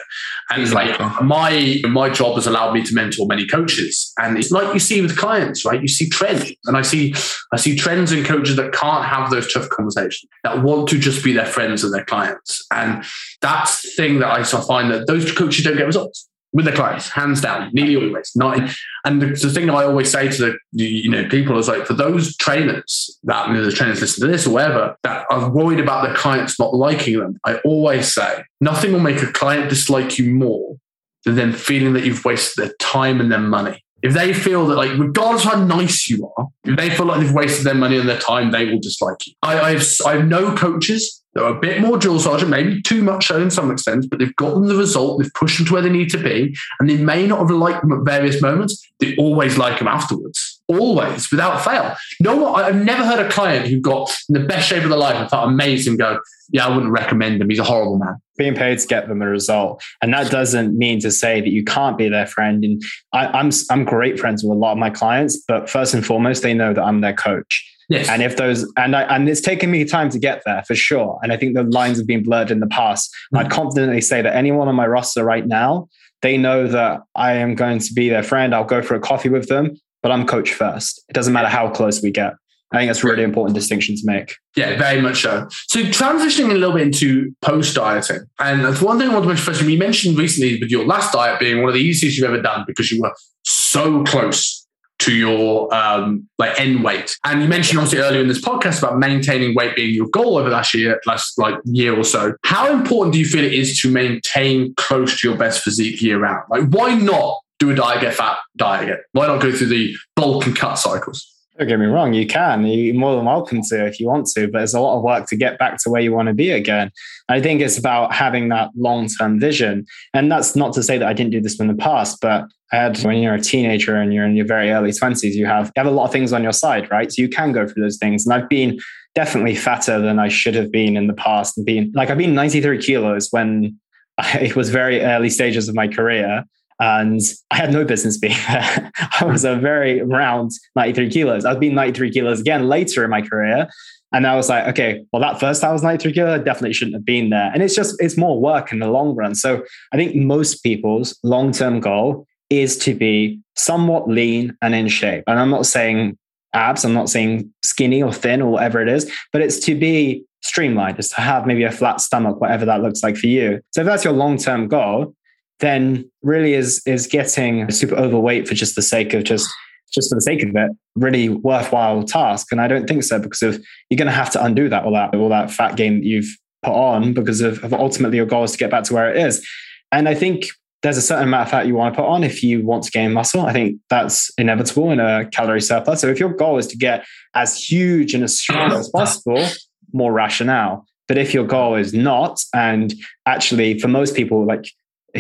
[0.51, 4.13] And like my my job has allowed me to mentor many coaches.
[4.19, 5.81] And it's like you see with clients right?
[5.81, 6.53] You see trends.
[6.67, 7.15] And i see
[7.53, 11.25] i see trends in coaches that can't have those tough conversations that want to just
[11.25, 12.65] be their friends and their clients.
[12.71, 13.05] And
[13.41, 17.09] that's the thing that i find that those coaches don't get results with the clients,
[17.09, 18.33] hands down, nearly always.
[18.37, 18.71] Not,
[19.05, 21.95] and the, the thing I always say to the you know people is like for
[21.95, 25.81] those trainers that you know, the trainers listen to this or whatever that are worried
[25.81, 27.41] about their clients not liking them.
[27.45, 30.77] I always say nothing will make a client dislike you more
[31.25, 33.83] than them feeling that you've wasted their time and their money.
[34.03, 37.33] If they feel that, like, regardless how nice you are, if they feel like they've
[37.33, 39.35] wasted their money and their time, they will dislike you.
[39.43, 43.03] I, I have I have no coaches they're a bit more drill sergeant, maybe too
[43.03, 45.21] much so in some extent, but they've gotten the result.
[45.21, 46.55] They've pushed them to where they need to be.
[46.79, 48.87] And they may not have liked them at various moments.
[49.01, 50.61] They always like them afterwards.
[50.69, 51.97] Always, without fail.
[52.21, 54.99] No one, I've never heard a client who got in the best shape of their
[54.99, 56.19] life and felt amazing go,
[56.51, 57.49] yeah, I wouldn't recommend him.
[57.49, 58.21] He's a horrible man.
[58.37, 59.83] Being paid to get them a result.
[60.03, 62.63] And that doesn't mean to say that you can't be their friend.
[62.63, 66.05] And I, I'm, I'm great friends with a lot of my clients, but first and
[66.05, 67.72] foremost, they know that I'm their coach.
[67.93, 68.09] Yes.
[68.09, 71.19] And if those and I, and it's taken me time to get there for sure.
[71.23, 73.11] And I think the lines have been blurred in the past.
[73.11, 73.37] Mm-hmm.
[73.39, 75.89] I'd confidently say that anyone on my roster right now,
[76.23, 78.55] they know that I am going to be their friend.
[78.55, 81.05] I'll go for a coffee with them, but I'm coach first.
[81.11, 82.33] It doesn't matter how close we get.
[82.73, 84.35] I think that's a really important distinction to make.
[84.57, 85.47] Yeah, very much so.
[85.69, 89.29] So transitioning a little bit into post dieting, and that's one thing I want to
[89.29, 89.63] mention first.
[89.63, 92.65] You mentioned recently with your last diet being one of the easiest you've ever done
[92.67, 93.15] because you were
[93.45, 94.62] so close
[95.03, 97.17] to your um, like end weight.
[97.25, 100.49] And you mentioned obviously earlier in this podcast about maintaining weight being your goal over
[100.49, 102.35] last year, last like year or so.
[102.45, 106.19] How important do you feel it is to maintain close to your best physique year
[106.19, 106.45] round?
[106.51, 108.99] Like, why not do a diet get fat diet again?
[109.13, 111.29] Why not go through the bulk and cut cycles?
[111.59, 112.65] Don't get me wrong, you can.
[112.65, 115.27] You're more than welcome to if you want to, but it's a lot of work
[115.29, 116.91] to get back to where you want to be again.
[117.29, 119.85] I think it's about having that long term vision.
[120.15, 122.77] And that's not to say that I didn't do this in the past, but I
[122.77, 125.83] had when you're a teenager and you're in your very early 20s, you have, you
[125.83, 127.13] have a lot of things on your side, right?
[127.13, 128.25] So you can go through those things.
[128.25, 128.79] And I've been
[129.15, 132.35] definitely fatter than I should have been in the past and been like, I've been
[132.35, 133.79] 93 kilos when
[134.19, 136.45] it was very early stages of my career.
[136.83, 137.21] And
[137.53, 138.91] I had no business being there.
[139.21, 141.45] I was a very round 93 kilos.
[141.45, 143.69] I've been 93 kilos again later in my career.
[144.13, 146.97] And I was like, okay, well, that first I was 93 kilo, I definitely shouldn't
[146.97, 147.53] have been there.
[147.55, 149.37] And it's just, it's more work in the long run.
[149.37, 154.89] So I think most people's long term goal is to be somewhat lean and in
[154.89, 155.23] shape.
[155.29, 156.19] And I'm not saying
[156.53, 160.25] abs, I'm not saying skinny or thin or whatever it is, but it's to be
[160.43, 163.61] streamlined, is to have maybe a flat stomach, whatever that looks like for you.
[163.71, 165.15] So if that's your long term goal,
[165.63, 169.49] then really is is getting super overweight for just the sake of just
[169.95, 172.51] just for the sake of it, really worthwhile task.
[172.51, 174.93] And I don't think so because of you're going to have to undo that all
[174.93, 178.45] that all that fat gain that you've put on because of, of ultimately your goal
[178.45, 179.47] is to get back to where it is.
[179.91, 180.47] And I think
[180.83, 182.91] there's a certain amount of fat you want to put on if you want to
[182.91, 183.43] gain muscle.
[183.43, 186.01] I think that's inevitable in a calorie surplus.
[186.01, 187.05] So if your goal is to get
[187.35, 189.47] as huge and as strong as possible,
[189.93, 190.85] more rationale.
[191.07, 192.95] But if your goal is not, and
[193.27, 194.65] actually for most people, like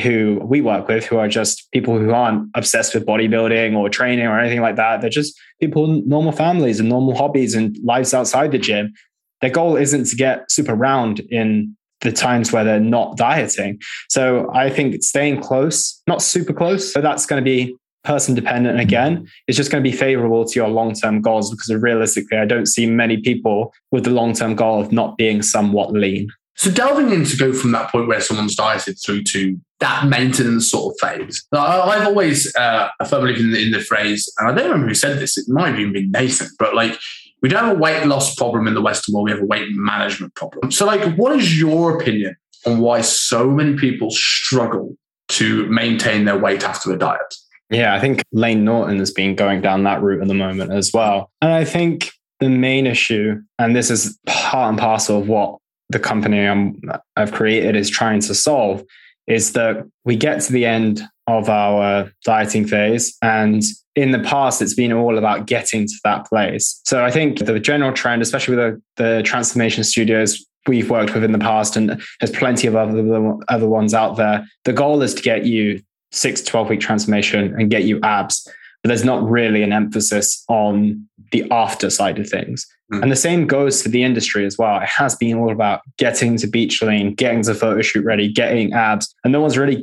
[0.00, 4.26] who we work with, who are just people who aren't obsessed with bodybuilding or training
[4.26, 8.52] or anything like that, they're just people, normal families and normal hobbies and lives outside
[8.52, 8.92] the gym.
[9.40, 13.80] Their goal isn't to get super round in the times where they're not dieting.
[14.08, 18.80] So I think staying close, not super close, but that's going to be person dependent
[18.80, 22.66] again it's just going to be favorable to your long-term goals because realistically i don't
[22.66, 26.28] see many people with the long-term goal of not being somewhat lean
[26.62, 30.70] so delving in to go from that point where someone's dieted through to that maintenance
[30.70, 34.70] sort of phase i've always uh, a in the, in the phrase and i don't
[34.70, 36.98] remember who said this it might have even been nathan but like
[37.42, 39.24] we don't have a weight loss problem in the Western world.
[39.24, 40.70] We have a weight management problem.
[40.70, 42.36] So, like, what is your opinion
[42.66, 44.96] on why so many people struggle
[45.30, 47.34] to maintain their weight after a diet?
[47.68, 50.92] Yeah, I think Layne Norton has been going down that route at the moment as
[50.92, 51.32] well.
[51.40, 55.58] And I think the main issue, and this is part and parcel of what
[55.92, 58.82] the company i have created is trying to solve,
[59.26, 63.62] is that we get to the end of our dieting phase and
[63.94, 66.80] in the past, it's been all about getting to that place.
[66.84, 71.24] So I think the general trend, especially with the, the transformation studios we've worked with
[71.24, 75.14] in the past, and there's plenty of other, other ones out there, the goal is
[75.14, 78.48] to get you six to 12 week transformation and get you abs.
[78.82, 82.66] But there's not really an emphasis on the after side of things.
[83.00, 84.80] And the same goes for the industry as well.
[84.80, 88.72] It has been all about getting to beach lane, getting to photo shoot ready, getting
[88.74, 89.14] abs.
[89.24, 89.82] And no one's really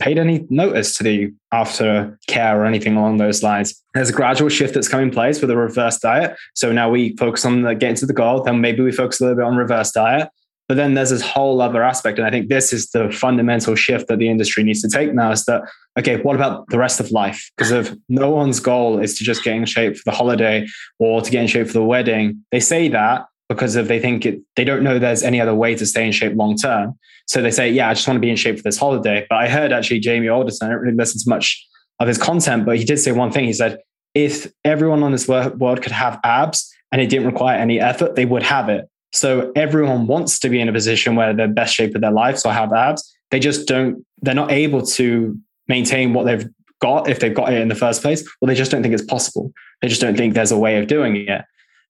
[0.00, 3.82] paid any notice to the after care or anything along those lines.
[3.94, 6.36] There's a gradual shift that's coming in place with a reverse diet.
[6.54, 9.24] So now we focus on the getting to the goal, then maybe we focus a
[9.24, 10.28] little bit on reverse diet.
[10.72, 12.16] But then there's this whole other aspect.
[12.16, 15.30] And I think this is the fundamental shift that the industry needs to take now
[15.30, 15.60] is that,
[15.98, 17.50] okay, what about the rest of life?
[17.54, 20.66] Because if no one's goal is to just get in shape for the holiday
[20.98, 24.24] or to get in shape for the wedding, they say that because if they think
[24.24, 26.98] it, they don't know there's any other way to stay in shape long term.
[27.26, 29.26] So they say, yeah, I just want to be in shape for this holiday.
[29.28, 31.62] But I heard actually Jamie Alderton, I don't really listen to much
[32.00, 33.44] of his content, but he did say one thing.
[33.44, 33.78] He said,
[34.14, 38.24] if everyone on this world could have abs and it didn't require any effort, they
[38.24, 38.88] would have it.
[39.12, 42.38] So everyone wants to be in a position where they're best shape of their life,
[42.38, 43.14] so I have abs.
[43.30, 45.38] They just don't, they're not able to
[45.68, 46.48] maintain what they've
[46.80, 49.04] got if they've got it in the first place, or they just don't think it's
[49.04, 49.52] possible.
[49.80, 51.44] They just don't think there's a way of doing it.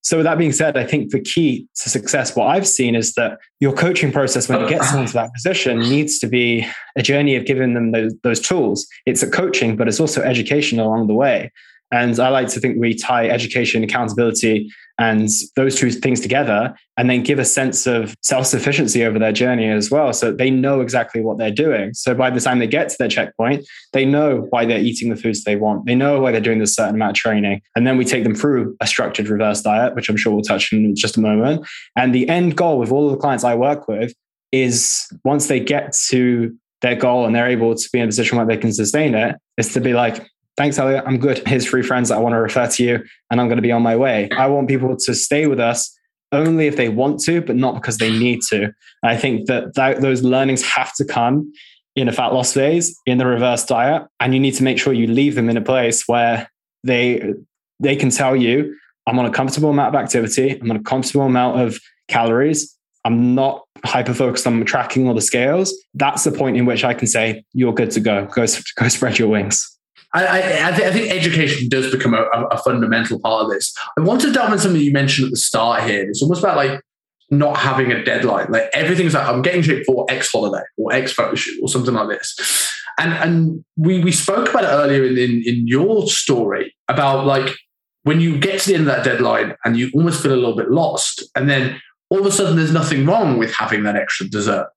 [0.04, 3.14] So with that being said, I think the key to success, what I've seen is
[3.14, 6.66] that your coaching process, when you get someone to that position, needs to be
[6.96, 8.86] a journey of giving them those, those tools.
[9.06, 11.52] It's a coaching, but it's also education along the way.
[11.92, 17.10] And I like to think we tie education, accountability, and those two things together, and
[17.10, 20.12] then give a sense of self sufficiency over their journey as well.
[20.12, 21.92] So they know exactly what they're doing.
[21.92, 25.16] So by the time they get to their checkpoint, they know why they're eating the
[25.16, 25.86] foods they want.
[25.86, 27.60] They know why they're doing this certain amount of training.
[27.76, 30.72] And then we take them through a structured reverse diet, which I'm sure we'll touch
[30.72, 31.66] in just a moment.
[31.94, 34.14] And the end goal with all of the clients I work with
[34.50, 38.36] is once they get to their goal and they're able to be in a position
[38.36, 40.26] where they can sustain it, is to be like,
[40.56, 41.04] thanks, Elliot.
[41.06, 41.42] I'm good.
[41.46, 43.72] Here's three friends that I want to refer to you, and I'm going to be
[43.72, 44.28] on my way.
[44.36, 45.96] I want people to stay with us
[46.32, 48.72] only if they want to, but not because they need to.
[49.02, 51.52] I think that, that those learnings have to come
[51.94, 54.94] in a fat loss phase, in the reverse diet, and you need to make sure
[54.94, 56.48] you leave them in a place where
[56.84, 57.34] they
[57.80, 58.76] they can tell you,
[59.06, 61.78] I'm on a comfortable amount of activity, I'm on a comfortable amount of
[62.08, 62.76] calories.
[63.04, 65.74] I'm not hyper focused on tracking all the scales.
[65.94, 68.26] That's the point in which I can say, you're good to go.
[68.26, 68.46] Go,
[68.76, 69.68] go spread your wings.
[70.14, 73.74] I, I, I, think education does become a, a, fundamental part of this.
[73.98, 76.02] I want to delve into something you mentioned at the start here.
[76.02, 76.82] It's almost about like
[77.30, 78.48] not having a deadline.
[78.50, 81.94] Like everything's like I'm getting shape for X holiday or X photo shoot or something
[81.94, 82.70] like this.
[82.98, 87.56] And and we we spoke about it earlier in, in, in your story about like
[88.02, 90.56] when you get to the end of that deadline and you almost feel a little
[90.56, 94.28] bit lost, and then all of a sudden there's nothing wrong with having that extra
[94.28, 94.68] dessert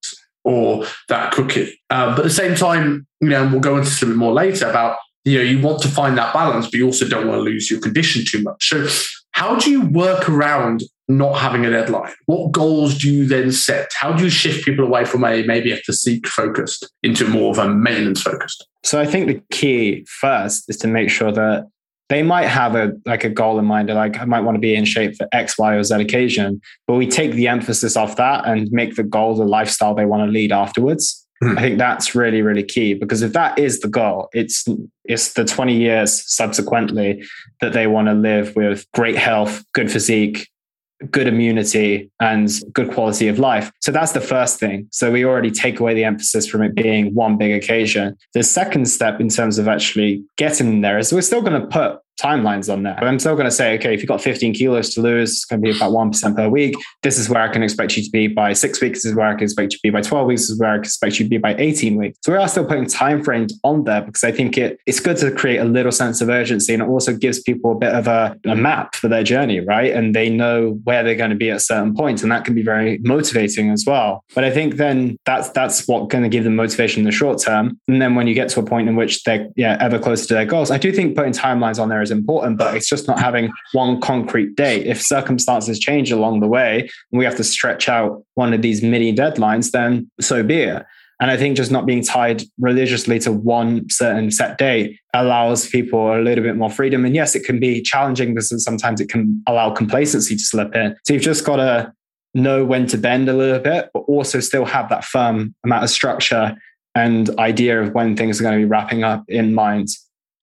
[0.45, 1.77] or that cookie.
[1.89, 4.69] Um, but at the same time, you know, we'll go into a bit more later
[4.69, 7.43] about you know you want to find that balance but you also don't want to
[7.43, 8.69] lose your condition too much.
[8.69, 8.87] So
[9.31, 12.13] how do you work around not having a deadline?
[12.25, 13.91] What goals do you then set?
[13.99, 17.57] How do you shift people away from a maybe a physique focused into more of
[17.57, 18.65] a maintenance focused?
[18.83, 21.67] So i think the key first is to make sure that
[22.09, 24.75] they might have a like a goal in mind like i might want to be
[24.75, 28.47] in shape for x y or z occasion but we take the emphasis off that
[28.47, 32.41] and make the goal the lifestyle they want to lead afterwards I think that's really,
[32.41, 34.65] really key because if that is the goal, it's
[35.03, 37.23] it's the 20 years subsequently
[37.61, 40.47] that they want to live with great health, good physique,
[41.11, 43.71] good immunity and good quality of life.
[43.81, 44.87] So that's the first thing.
[44.91, 48.15] So we already take away the emphasis from it being one big occasion.
[48.33, 51.99] The second step in terms of actually getting there is we're still going to put
[52.21, 53.01] timelines on there.
[53.03, 55.61] I'm still going to say, okay, if you've got 15 kilos to lose, it's going
[55.61, 56.75] to be about 1% per week.
[57.03, 58.99] This is where I can expect you to be by six weeks.
[58.99, 60.41] This is where I can expect you to be by 12 weeks.
[60.43, 62.17] This is where I can expect you to be by 18 weeks.
[62.23, 65.31] So we are still putting timeframes on there because I think it, it's good to
[65.31, 68.37] create a little sense of urgency and it also gives people a bit of a,
[68.45, 69.93] a map for their journey, right?
[69.93, 72.23] And they know where they're going to be at certain points.
[72.23, 74.23] And that can be very motivating as well.
[74.33, 77.39] But I think then that's that's what going to give them motivation in the short
[77.39, 77.79] term.
[77.87, 80.33] And then when you get to a point in which they're yeah, ever closer to
[80.33, 83.19] their goals, I do think putting timelines on there is important, but it's just not
[83.19, 84.87] having one concrete date.
[84.87, 86.81] If circumstances change along the way
[87.11, 90.85] and we have to stretch out one of these mini deadlines, then so be it.
[91.21, 96.13] And I think just not being tied religiously to one certain set date allows people
[96.13, 97.05] a little bit more freedom.
[97.05, 100.95] And yes, it can be challenging because sometimes it can allow complacency to slip in.
[101.05, 101.93] So you've just got to
[102.33, 105.89] know when to bend a little bit, but also still have that firm amount of
[105.89, 106.55] structure
[106.95, 109.87] and idea of when things are going to be wrapping up in mind.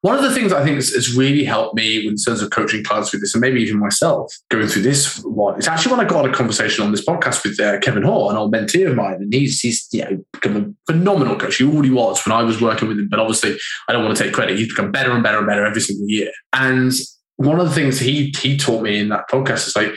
[0.02, 3.10] One of the things I think has really helped me in terms of coaching clients
[3.10, 6.24] through this, and maybe even myself going through this one, it's actually when I got
[6.24, 9.14] on a conversation on this podcast with uh, Kevin Hall, an old mentee of mine,
[9.14, 11.56] and he's he's you know become a phenomenal coach.
[11.56, 13.56] He already was when I was working with him, but obviously
[13.88, 14.58] I don't want to take credit.
[14.58, 16.32] He's become better and better and better every single year.
[16.52, 16.92] And
[17.36, 19.94] one of the things he he taught me in that podcast is like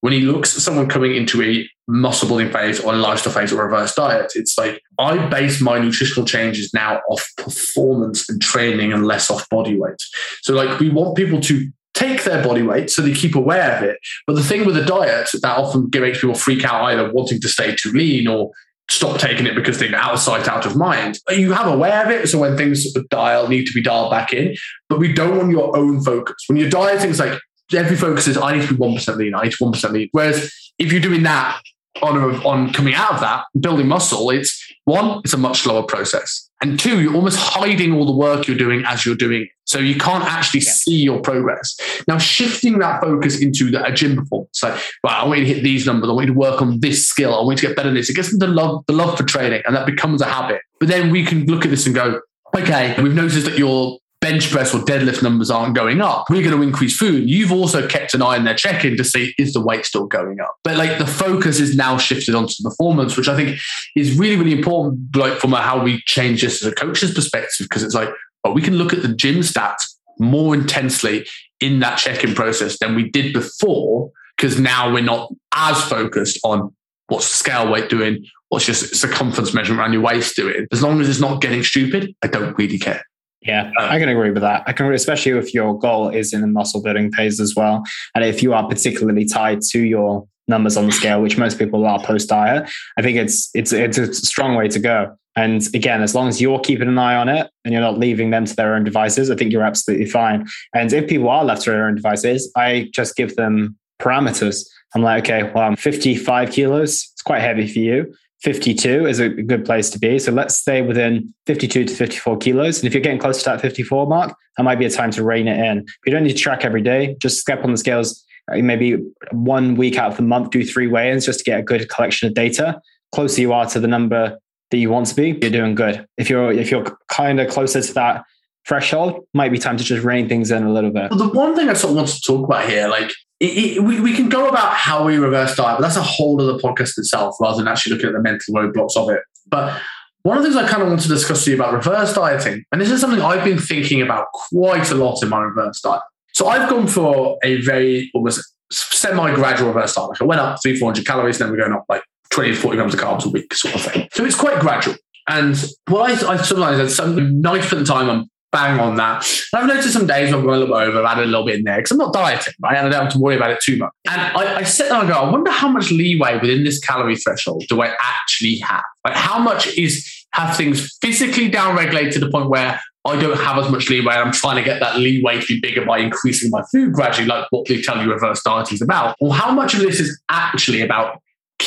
[0.00, 3.52] when he looks at someone coming into a muscle building phase or a lifestyle phase
[3.52, 8.40] or a reverse diet, it's like I base my nutritional changes now off performance and
[8.40, 10.02] training and less off body weight.
[10.42, 13.82] So, like, we want people to take their body weight so they keep aware of
[13.82, 13.98] it.
[14.26, 17.48] But the thing with a diet that often makes people freak out either wanting to
[17.48, 18.52] stay too lean or
[18.88, 21.18] stop taking it because they're out of sight, out of mind.
[21.28, 22.28] You have aware of it.
[22.28, 24.56] So when things dial need to be dialed back in,
[24.88, 26.36] but we don't want your own focus.
[26.48, 27.38] When you're dieting, it's like
[27.74, 29.34] every focus is I need to be one percent lean.
[29.34, 30.08] I need to one percent lean.
[30.12, 31.60] Whereas if you're doing that
[32.02, 35.82] on a, on coming out of that, building muscle, it's one, it's a much slower
[35.82, 39.46] process, and two, you're almost hiding all the work you're doing as you're doing.
[39.64, 40.72] So you can't actually yeah.
[40.72, 41.76] see your progress.
[42.08, 45.54] Now, shifting that focus into the, a gym performance, like, right, I want you to
[45.54, 46.10] hit these numbers.
[46.10, 47.38] I want you to work on this skill.
[47.38, 48.10] I want you to get better at this.
[48.10, 50.62] It gets them the love, the love for training, and that becomes a habit.
[50.80, 52.20] But then we can look at this and go,
[52.56, 53.99] okay, we've noticed that you're
[54.30, 57.28] bench press or deadlift numbers aren't going up, we're going to increase food.
[57.28, 60.06] You've also kept an eye on their check in to see is the weight still
[60.06, 60.56] going up.
[60.62, 63.58] But like the focus is now shifted onto performance, which I think
[63.96, 67.82] is really, really important, like from how we change this as a coach's perspective, because
[67.82, 68.10] it's like,
[68.54, 69.82] we can look at the gym stats
[70.18, 71.26] more intensely
[71.60, 76.38] in that check in process than we did before, because now we're not as focused
[76.44, 76.74] on
[77.08, 80.66] what's the scale weight doing, what's your circumference measurement around your waist doing.
[80.70, 83.02] As long as it's not getting stupid, I don't really care.
[83.42, 84.64] Yeah, uh, I can agree with that.
[84.66, 87.82] I can, especially if your goal is in the muscle building phase as well,
[88.14, 91.86] and if you are particularly tied to your numbers on the scale, which most people
[91.86, 92.68] are post diet,
[92.98, 95.16] I think it's it's it's a strong way to go.
[95.36, 98.30] And again, as long as you're keeping an eye on it and you're not leaving
[98.30, 100.46] them to their own devices, I think you're absolutely fine.
[100.74, 104.66] And if people are left to their own devices, I just give them parameters.
[104.94, 107.08] I'm like, okay, well, I'm 55 kilos.
[107.12, 108.12] It's quite heavy for you.
[108.42, 110.18] 52 is a good place to be.
[110.18, 112.78] So let's stay within 52 to 54 kilos.
[112.78, 115.22] And if you're getting close to that 54 mark, that might be a time to
[115.22, 115.86] rein it in.
[116.06, 117.16] You don't need to track every day.
[117.20, 118.96] Just step on the scales uh, maybe
[119.32, 122.28] one week out of the month, do three weigh-ins just to get a good collection
[122.28, 122.80] of data.
[123.12, 124.38] Closer you are to the number
[124.70, 126.06] that you want to be, you're doing good.
[126.16, 128.24] If you're if you're kind of closer to that
[128.66, 131.10] threshold, might be time to just rein things in a little bit.
[131.10, 133.10] Well, the one thing I sort of want to talk about here, like
[133.40, 136.98] we, we can go about how we reverse diet, but that's a whole other podcast
[136.98, 139.22] itself rather than actually looking at the mental roadblocks of it.
[139.48, 139.80] But
[140.22, 142.64] one of the things I kind of want to discuss with you about reverse dieting,
[142.70, 146.02] and this is something I've been thinking about quite a lot in my reverse diet.
[146.34, 150.10] So I've gone for a very almost semi-gradual reverse diet.
[150.10, 152.56] Like I went up three, 400 calories, and then we're going up like 20 to
[152.56, 154.08] 40 grams of carbs a week sort of thing.
[154.12, 154.96] So it's quite gradual.
[155.28, 155.56] And
[155.88, 159.26] what I, I sometimes at some 90% of the time I'm bang on that.
[159.52, 161.46] And I've noticed some days I've gone a little bit over, I've added a little
[161.46, 162.76] bit in there because I'm not dieting, right?
[162.76, 163.92] And I don't have to worry about it too much.
[164.08, 167.16] And I, I sit there and go, I wonder how much leeway within this calorie
[167.16, 168.84] threshold do I actually have?
[169.04, 173.58] Like how much is have things physically downregulated to the point where I don't have
[173.58, 174.14] as much leeway.
[174.14, 177.46] I'm trying to get that leeway to be bigger by increasing my food gradually, like
[177.50, 179.16] what they tell you reverse dieting is about.
[179.20, 181.20] Or how much of this is actually about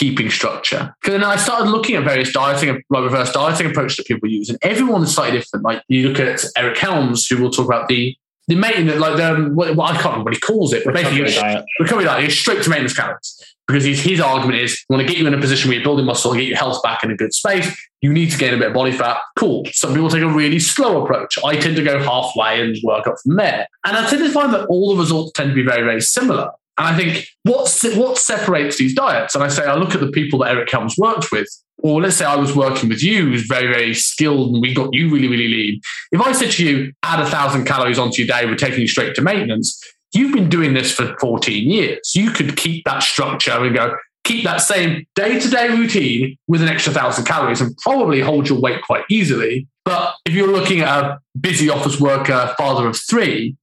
[0.03, 0.93] keeping structure.
[1.01, 4.49] Because then I started looking at various dieting, like reverse dieting approaches that people use,
[4.49, 5.63] and everyone is slightly different.
[5.63, 8.15] Like you look at Eric Helms, who will talk about the
[8.49, 10.93] the maintenance, like the um, what, what I can't remember what he calls it, but
[10.93, 11.65] recovery basically diet.
[11.79, 12.21] recovery diet.
[12.23, 15.25] You're straight to maintenance calories because his, his argument is we want to get you
[15.25, 17.33] in a position where you're building muscle and get your health back in a good
[17.33, 17.73] space.
[18.01, 19.19] You need to gain a bit of body fat.
[19.37, 19.63] Cool.
[19.71, 21.37] Some people take a really slow approach.
[21.45, 23.65] I tend to go halfway and work up from there.
[23.85, 26.49] And I tend to find that all the results tend to be very, very similar.
[26.77, 29.35] And I think what's what separates these diets?
[29.35, 31.47] And I say I look at the people that Eric Helms worked with,
[31.77, 34.93] or let's say I was working with you, who's very, very skilled, and we got
[34.93, 35.81] you really, really lean.
[36.11, 38.87] If I said to you, add a thousand calories onto your day, we're taking you
[38.87, 39.79] straight to maintenance,
[40.13, 42.15] you've been doing this for 14 years.
[42.15, 46.61] You could keep that structure and go, keep that same day to day routine with
[46.61, 49.67] an extra thousand calories and probably hold your weight quite easily.
[49.85, 53.57] But if you're looking at a busy office worker, father of three,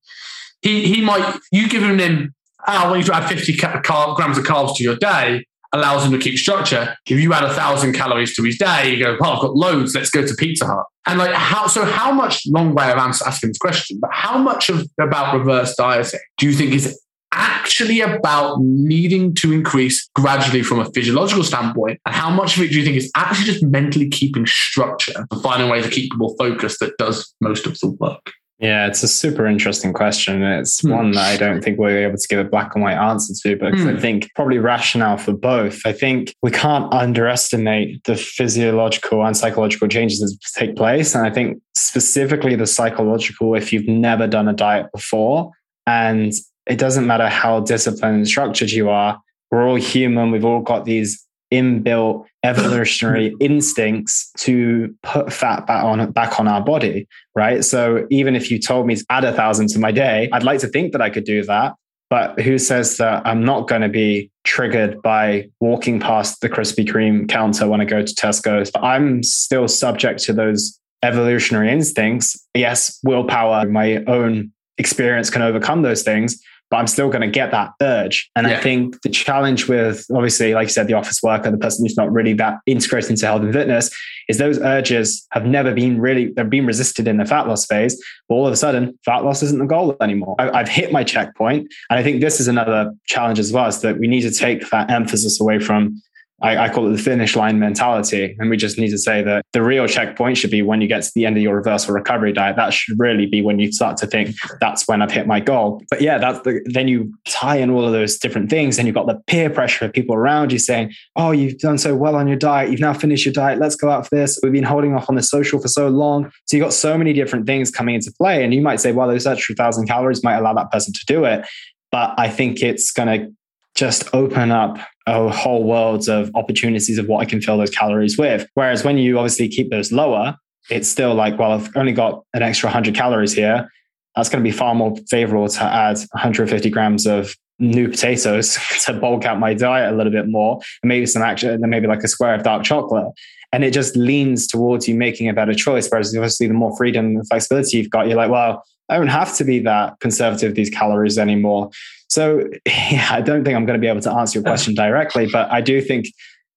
[0.60, 2.34] he, he might, you give him,
[2.76, 6.12] oh, I want you add 50 car- grams of carbs to your day allows him
[6.12, 6.96] to keep structure.
[7.06, 9.94] If you add a thousand calories to his day, you go, oh, I've got loads,
[9.94, 10.84] let's go to Pizza Hut.
[11.06, 14.68] And like how so how much long way of asking this question, but how much
[14.68, 17.00] of about reverse dieting do you think is
[17.32, 22.00] actually about needing to increase gradually from a physiological standpoint?
[22.04, 25.42] And how much of it do you think is actually just mentally keeping structure and
[25.42, 28.32] finding ways to keep people focused that does most of the work?
[28.60, 30.42] Yeah, it's a super interesting question.
[30.42, 30.94] It's mm.
[30.94, 33.56] one that I don't think we're able to give a black and white answer to,
[33.56, 33.96] but mm.
[33.96, 35.80] I think probably rationale for both.
[35.86, 41.14] I think we can't underestimate the physiological and psychological changes that take place.
[41.14, 45.52] And I think specifically the psychological, if you've never done a diet before,
[45.86, 46.30] and
[46.66, 49.18] it doesn't matter how disciplined and structured you are,
[49.50, 50.30] we're all human.
[50.30, 56.62] We've all got these inbuilt evolutionary instincts to put fat back on back on our
[56.62, 57.64] body, right?
[57.64, 60.60] So even if you told me to add a thousand to my day, I'd like
[60.60, 61.74] to think that I could do that.
[62.08, 66.84] But who says that I'm not going to be triggered by walking past the Krispy
[66.84, 68.72] Kreme counter when I go to Tesco's?
[68.74, 72.44] I'm still subject to those evolutionary instincts.
[72.54, 77.50] Yes, willpower, my own experience can overcome those things, but I'm still going to get
[77.50, 78.30] that urge.
[78.36, 78.56] And yeah.
[78.56, 81.96] I think the challenge with obviously, like you said, the office worker, the person who's
[81.96, 83.90] not really that integrated into health and fitness,
[84.28, 88.00] is those urges have never been really, they've been resisted in the fat loss phase.
[88.28, 90.36] But all of a sudden, fat loss isn't the goal anymore.
[90.38, 91.72] I, have hit my checkpoint.
[91.90, 94.70] And I think this is another challenge as well, is that we need to take
[94.70, 96.00] that emphasis away from
[96.42, 98.34] I, I, call it the finish line mentality.
[98.38, 101.02] And we just need to say that the real checkpoint should be when you get
[101.02, 102.56] to the end of your reversal recovery diet.
[102.56, 105.82] That should really be when you start to think that's when I've hit my goal.
[105.90, 108.94] But yeah, that's the, then you tie in all of those different things and you've
[108.94, 112.26] got the peer pressure of people around you saying, Oh, you've done so well on
[112.26, 112.70] your diet.
[112.70, 113.58] You've now finished your diet.
[113.58, 114.38] Let's go out for this.
[114.42, 116.30] We've been holding off on the social for so long.
[116.46, 118.42] So you've got so many different things coming into play.
[118.44, 121.24] And you might say, well, those extra thousand calories might allow that person to do
[121.24, 121.46] it.
[121.92, 123.34] But I think it's going to
[123.74, 128.46] just open up whole world of opportunities of what I can fill those calories with.
[128.54, 130.36] Whereas when you obviously keep those lower,
[130.70, 133.68] it's still like, well, I've only got an extra 100 calories here.
[134.14, 138.92] That's going to be far more favorable to add 150 grams of new potatoes to
[138.94, 142.02] bulk out my diet a little bit more, and maybe some action, and maybe like
[142.02, 143.12] a square of dark chocolate.
[143.52, 145.88] And it just leans towards you making a better choice.
[145.88, 149.36] Whereas obviously, the more freedom and flexibility you've got, you're like, well, I don't have
[149.36, 151.70] to be that conservative with these calories anymore.
[152.10, 155.28] So yeah, I don't think I'm going to be able to answer your question directly,
[155.32, 156.06] but I do think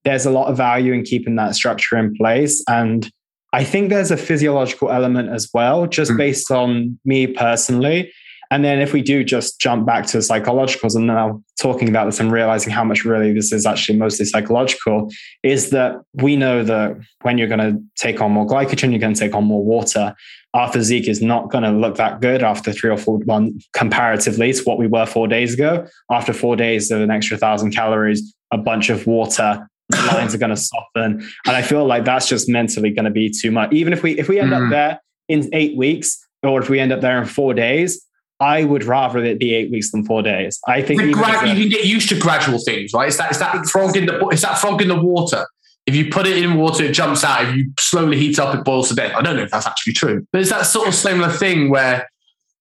[0.04, 2.62] there's a lot of value in keeping that structure in place.
[2.68, 3.10] And
[3.54, 6.18] I think there's a physiological element as well, just mm.
[6.18, 8.12] based on me personally.
[8.52, 12.20] And then if we do just jump back to psychologicals and now talking about this
[12.20, 15.10] and realizing how much really this is actually mostly psychological,
[15.44, 19.14] is that we know that when you're going to take on more glycogen, you're going
[19.14, 20.16] to take on more water.
[20.54, 24.54] Our physique is not going to look that good after three or four months comparatively
[24.54, 25.88] to what we were four days ago.
[26.12, 30.38] After four days of an extra thousand calories, a bunch of water, the lines are
[30.38, 31.28] going to soften.
[31.48, 33.74] And I feel like that's just mentally going to be too much.
[33.74, 34.64] Even if we if we end mm.
[34.64, 38.06] up there in eight weeks, or if we end up there in four days,
[38.44, 40.60] I would rather it be eight weeks than four days.
[40.68, 43.08] I think gra- you can get used to gradual things, right?
[43.08, 45.48] It's that it's that frog in the it's that frog in the water.
[45.86, 47.46] If you put it in water, it jumps out.
[47.46, 49.14] If you slowly heat up, it boils to death.
[49.16, 52.10] I don't know if that's actually true, but it's that sort of similar thing where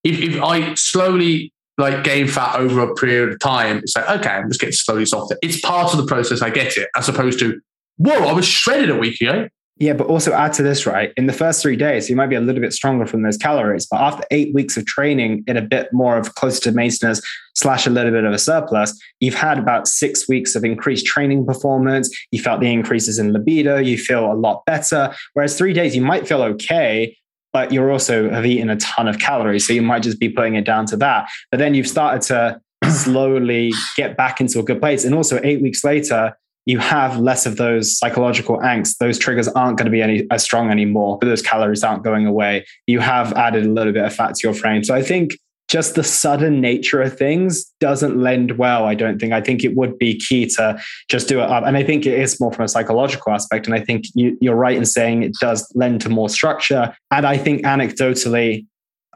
[0.04, 4.30] if, if I slowly like gain fat over a period of time, it's like okay,
[4.30, 5.36] I'm just getting slowly softer.
[5.42, 6.42] It's part of the process.
[6.42, 7.60] I get it, as opposed to
[7.96, 9.48] whoa, I was shredded a week ago.
[9.78, 11.12] Yeah, but also add to this, right?
[11.16, 13.86] In the first three days, you might be a little bit stronger from those calories.
[13.90, 17.20] But after eight weeks of training in a bit more of close to maintenance
[17.54, 21.46] slash a little bit of a surplus, you've had about six weeks of increased training
[21.46, 22.14] performance.
[22.30, 23.78] You felt the increases in libido.
[23.78, 25.14] You feel a lot better.
[25.32, 27.16] Whereas three days, you might feel okay,
[27.52, 29.66] but you also have eaten a ton of calories.
[29.66, 31.28] So you might just be putting it down to that.
[31.50, 32.60] But then you've started to
[32.90, 35.04] slowly get back into a good place.
[35.04, 38.98] And also, eight weeks later, you have less of those psychological angst.
[38.98, 41.18] Those triggers aren't going to be any as strong anymore.
[41.18, 42.64] But those calories aren't going away.
[42.86, 44.84] You have added a little bit of fat to your frame.
[44.84, 45.32] So I think
[45.68, 48.84] just the sudden nature of things doesn't lend well.
[48.84, 49.32] I don't think.
[49.32, 51.64] I think it would be key to just do it up.
[51.64, 53.66] And I think it is more from a psychological aspect.
[53.66, 56.94] And I think you, you're right in saying it does lend to more structure.
[57.10, 58.66] And I think anecdotally,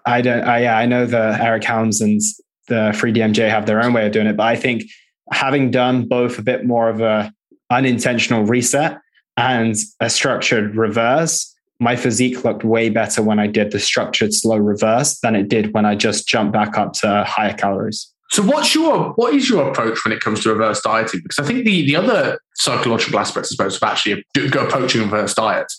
[0.07, 0.45] I don't.
[0.45, 2.21] I, yeah, I know the Eric Helms and
[2.69, 4.37] the 3DMJ have their own way of doing it.
[4.37, 4.85] But I think
[5.31, 7.33] having done both a bit more of a
[7.71, 8.99] unintentional reset
[9.37, 14.57] and a structured reverse, my physique looked way better when I did the structured slow
[14.57, 18.11] reverse than it did when I just jumped back up to higher calories.
[18.31, 21.21] So what's your what is your approach when it comes to reverse dieting?
[21.23, 25.73] Because I think the, the other psychological aspects, I suppose, of actually approaching reverse diet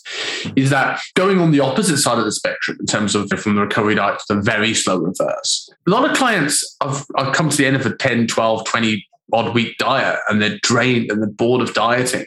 [0.56, 3.60] is that going on the opposite side of the spectrum in terms of from the
[3.60, 5.68] recovery diet to the very slow reverse.
[5.86, 9.06] A lot of clients I've I've come to the end of a 10, 12, 20
[9.32, 12.24] odd week diet and they're drained and they're bored of dieting.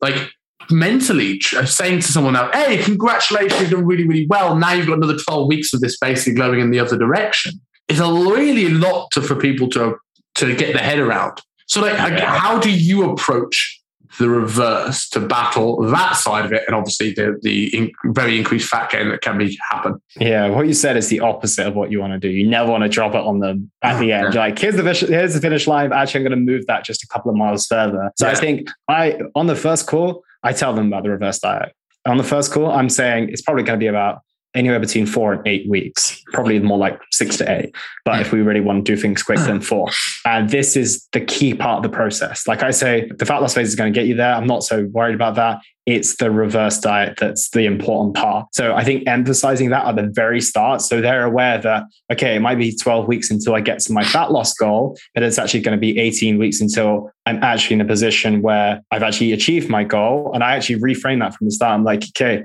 [0.00, 0.30] Like
[0.70, 4.56] mentally uh, saying to someone now, hey, congratulations, you've done really, really well.
[4.56, 7.54] Now you've got another 12 weeks of this basically going in the other direction.
[7.88, 9.96] It's a really lot to, for people to,
[10.36, 11.40] to get their head around.
[11.66, 12.38] So, like, yeah.
[12.38, 13.81] how do you approach
[14.18, 18.68] the reverse to battle that side of it, and obviously the the in, very increased
[18.68, 20.00] fat gain that can be happen.
[20.16, 22.28] Yeah, what you said is the opposite of what you want to do.
[22.28, 24.34] You never want to drop it on them at the end.
[24.34, 24.40] Yeah.
[24.40, 25.92] Like here's the here's the finish line.
[25.92, 28.12] Actually, I'm going to move that just a couple of miles further.
[28.16, 28.32] So yeah.
[28.32, 31.74] I think I on the first call, I tell them about the reverse diet.
[32.04, 34.22] On the first call, I'm saying it's probably going to be about
[34.54, 37.74] anywhere between four and eight weeks, probably more like six to eight.
[38.04, 39.88] But if we really want to do things quick, then four.
[40.24, 42.46] And this is the key part of the process.
[42.46, 44.34] Like I say, the fat loss phase is going to get you there.
[44.34, 45.60] I'm not so worried about that.
[45.84, 48.54] It's the reverse diet that's the important part.
[48.54, 50.80] So I think emphasizing that at the very start.
[50.80, 54.04] So they're aware that, okay, it might be 12 weeks until I get to my
[54.04, 57.80] fat loss goal, but it's actually going to be 18 weeks until I'm actually in
[57.80, 60.30] a position where I've actually achieved my goal.
[60.34, 61.74] And I actually reframe that from the start.
[61.74, 62.44] I'm like, okay,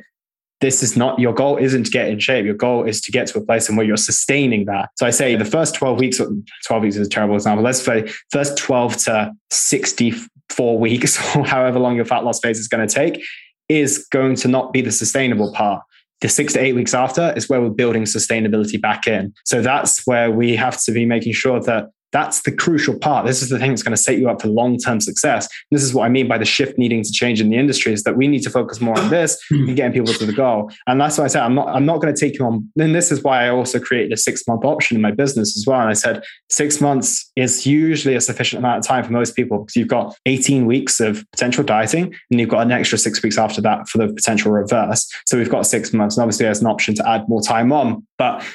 [0.59, 2.45] this is not your goal isn't to get in shape.
[2.45, 4.89] Your goal is to get to a place and where you're sustaining that.
[4.95, 6.21] So i say the first 12 weeks
[6.65, 7.63] 12 weeks is a terrible example.
[7.63, 12.67] Let's say first 12 to 64 weeks or however long your fat loss phase is
[12.67, 13.23] going to take
[13.69, 15.83] is going to not be the sustainable part.
[16.21, 19.33] The six to eight weeks after is where we're building sustainability back in.
[19.45, 23.25] So that's where we have to be making sure that that's the crucial part.
[23.25, 25.47] This is the thing that's going to set you up for long term success.
[25.71, 28.03] This is what I mean by the shift needing to change in the industry is
[28.03, 29.67] that we need to focus more on this hmm.
[29.67, 30.71] and getting people to the goal.
[30.87, 32.69] And that's why I said I'm not I'm not going to take you on.
[32.79, 35.65] And this is why I also created a six month option in my business as
[35.67, 35.81] well.
[35.81, 39.59] And I said six months is usually a sufficient amount of time for most people
[39.59, 43.37] because you've got 18 weeks of potential dieting and you've got an extra six weeks
[43.37, 45.09] after that for the potential reverse.
[45.25, 46.17] So we've got six months.
[46.17, 48.05] And obviously there's an option to add more time on.
[48.17, 48.45] But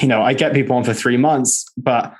[0.00, 2.14] you know, I get people on for three months, but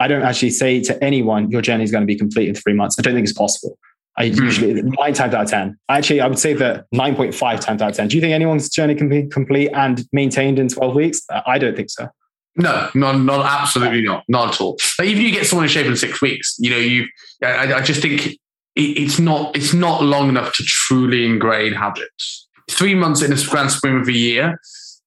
[0.00, 2.72] I don't actually say to anyone, your journey is going to be complete in three
[2.72, 2.96] months.
[2.98, 3.78] I don't think it's possible.
[4.16, 4.36] I mm.
[4.36, 5.78] usually nine times out of 10.
[5.88, 8.08] Actually, I would say that 9.5 times out of 10.
[8.08, 11.20] Do you think anyone's journey can be complete and maintained in 12 weeks?
[11.46, 12.08] I don't think so.
[12.56, 14.76] No, not, not absolutely not, not at all.
[14.98, 17.06] Like even you get someone in shape in six weeks, you know, you,
[17.44, 18.38] I, I just think it,
[18.76, 22.48] it's not, it's not long enough to truly ingrain habits.
[22.70, 24.58] Three months in a grand scheme of a year,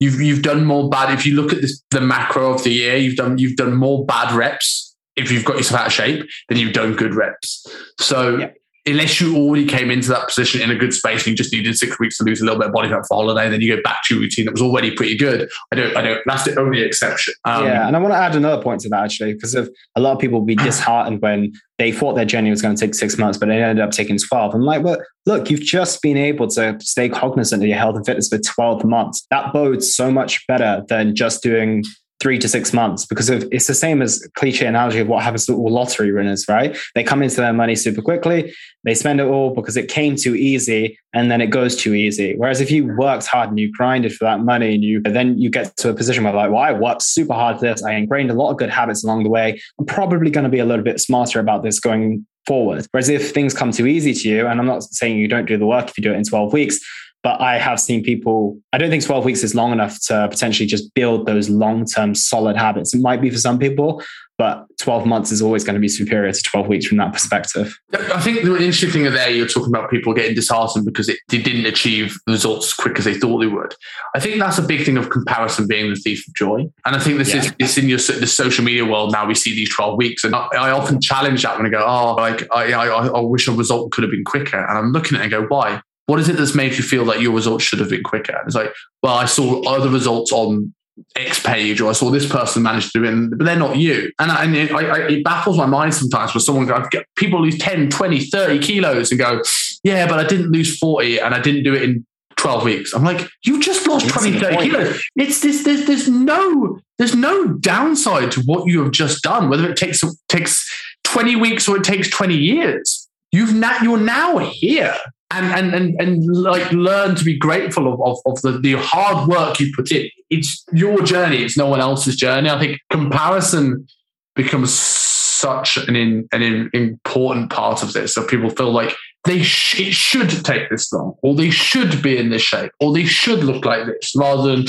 [0.03, 1.13] you've you've done more bad.
[1.13, 4.05] If you look at this, the macro of the year, you've done you've done more
[4.05, 4.95] bad reps.
[5.15, 7.67] If you've got yourself out of shape, then you've done good reps.
[7.99, 8.49] So yeah
[8.85, 11.77] unless you already came into that position in a good space and you just needed
[11.77, 13.81] six weeks to lose a little bit of body fat for holiday, then you go
[13.81, 15.49] back to your routine that was already pretty good.
[15.71, 17.33] I don't, I don't, that's the only exception.
[17.45, 17.87] Um, yeah.
[17.87, 20.19] And I want to add another point to that actually, because of a lot of
[20.19, 23.37] people will be disheartened when they thought their journey was going to take six months,
[23.37, 24.53] but it ended up taking 12.
[24.53, 28.05] I'm like, well, look, you've just been able to stay cognizant of your health and
[28.05, 29.25] fitness for 12 months.
[29.29, 31.83] That bodes so much better than just doing
[32.23, 35.45] three to six months because of, it's the same as cliche analogy of what happens
[35.45, 36.77] to all lottery winners, right?
[36.95, 38.55] They come into their money super quickly,
[38.85, 42.35] they spend it all because it came too easy and then it goes too easy.
[42.37, 45.49] Whereas if you worked hard and you grinded for that money and you then you
[45.49, 48.31] get to a position where like, well, I worked super hard for this, I ingrained
[48.31, 49.61] a lot of good habits along the way.
[49.77, 52.87] I'm probably going to be a little bit smarter about this going forward.
[52.91, 55.57] Whereas if things come too easy to you, and I'm not saying you don't do
[55.57, 56.79] the work if you do it in 12 weeks,
[57.23, 60.67] but I have seen people, I don't think 12 weeks is long enough to potentially
[60.67, 62.93] just build those long term solid habits.
[62.93, 64.03] It might be for some people,
[64.37, 67.79] but 12 months is always going to be superior to 12 weeks from that perspective.
[67.93, 71.37] I think the interesting thing there, you're talking about people getting disheartened because it, they
[71.37, 73.73] didn't achieve the results as quick as they thought they would.
[74.15, 76.69] I think that's a big thing of comparison being the thief of joy.
[76.85, 77.41] And I think this yeah.
[77.41, 79.25] is it's in your the social media world now.
[79.25, 82.15] We see these 12 weeks, and I, I often challenge that when I go, oh,
[82.15, 84.57] like I, I, I wish a result could have been quicker.
[84.57, 85.81] And I'm looking at it and go, why?
[86.05, 88.41] What is it that's made you feel like your results should have been quicker?
[88.45, 90.73] it's like, well, I saw other results on
[91.15, 94.11] X page, or I saw this person manage to do it, but they're not you.
[94.19, 96.85] And, I, and it, I, it, baffles my mind sometimes when someone goes,
[97.15, 99.41] people lose 10, 20, 30 kilos and go,
[99.83, 102.05] yeah, but I didn't lose 40 and I didn't do it in
[102.37, 102.93] 12 weeks.
[102.93, 105.03] I'm like, you just lost 20, 30 kilos.
[105.15, 109.69] It's this, there's, there's no, there's no downside to what you have just done, whether
[109.69, 110.69] it takes, takes
[111.05, 113.09] 20 weeks or it takes 20 years.
[113.31, 114.95] You've now, you're now here
[115.33, 119.27] and and and, and like learn to be grateful of, of, of the, the hard
[119.27, 120.09] work you put in.
[120.29, 122.49] It's your journey, it's no one else's journey.
[122.49, 123.87] I think comparison
[124.35, 128.13] becomes such an in, an in, important part of this.
[128.13, 128.95] So people feel like
[129.25, 132.93] they sh- it should take this long, or they should be in this shape, or
[132.93, 134.65] they should look like this, rather than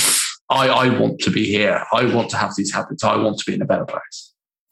[0.50, 1.84] I, I want to be here.
[1.92, 3.02] I want to have these habits.
[3.04, 4.23] I want to be in a better place.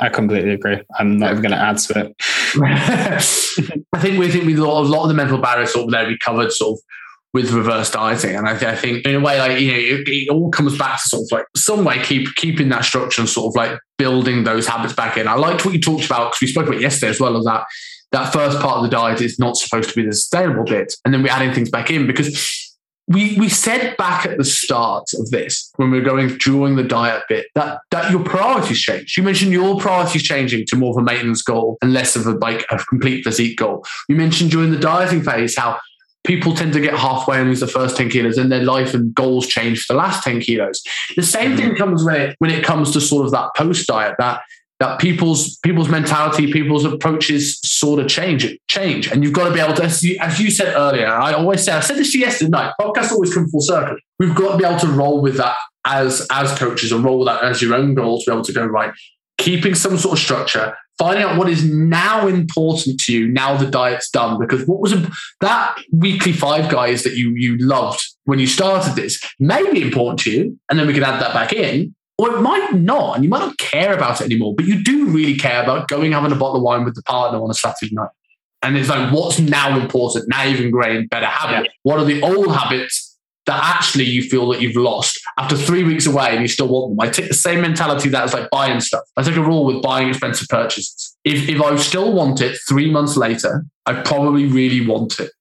[0.03, 0.83] I completely agree.
[0.99, 2.17] I'm not even going to add to it.
[3.93, 6.19] I think we think we a lot of the mental barriers sort of there we
[6.19, 6.85] covered sort of
[7.33, 8.35] with reverse dieting.
[8.35, 10.77] And I, th- I, think in a way, like, you know, it, it, all comes
[10.77, 13.79] back to sort of like some way keep keeping that structure and sort of like
[13.97, 15.29] building those habits back in.
[15.29, 17.65] I liked what you talked about because we spoke about yesterday as well as that
[18.11, 20.93] that first part of the diet is not supposed to be the sustainable bit.
[21.05, 22.72] And then we're adding things back in because
[23.09, 26.85] we we said back at the start of this when we were going during the
[26.85, 29.17] diet bit that that your priorities change.
[29.17, 32.33] You mentioned your priorities changing to more of a maintenance goal and less of a
[32.33, 33.85] like a complete physique goal.
[34.09, 35.79] You mentioned during the dieting phase how
[36.25, 39.15] people tend to get halfway and lose the first 10 kilos and their life and
[39.15, 40.83] goals change for the last 10 kilos.
[41.17, 41.57] The same mm-hmm.
[41.57, 44.43] thing comes when it, when it comes to sort of that post diet, that
[44.83, 49.07] that people's people's mentality, people's approaches sort of change, change.
[49.07, 51.65] And you've got to be able to, as you, as you said earlier, I always
[51.65, 53.97] say, I said this yesterday night, podcasts always come full circle.
[54.19, 55.55] We've got to be able to roll with that
[55.87, 58.53] as as coaches and roll with that as your own goals, to be able to
[58.53, 58.93] go, right,
[59.39, 63.71] keeping some sort of structure, finding out what is now important to you now the
[63.71, 64.95] diet's done because what was
[65.41, 70.19] that weekly five guys that you you loved when you started this may be important
[70.19, 73.25] to you and then we can add that back in or it might not and
[73.25, 76.33] you might not care about it anymore but you do really care about going having
[76.33, 78.11] a bottle of wine with the partner on a saturday night
[78.63, 81.73] and it's like what's now important now you've ingrained better habit yeah.
[81.83, 83.13] what are the old habits
[83.47, 86.91] that actually you feel that you've lost after three weeks away and you still want
[86.91, 87.01] them.
[87.01, 89.03] I take the same mentality that is like buying stuff.
[89.17, 91.17] I take a rule with buying expensive purchases.
[91.25, 95.33] If, if I still want it three months later, I probably really want it.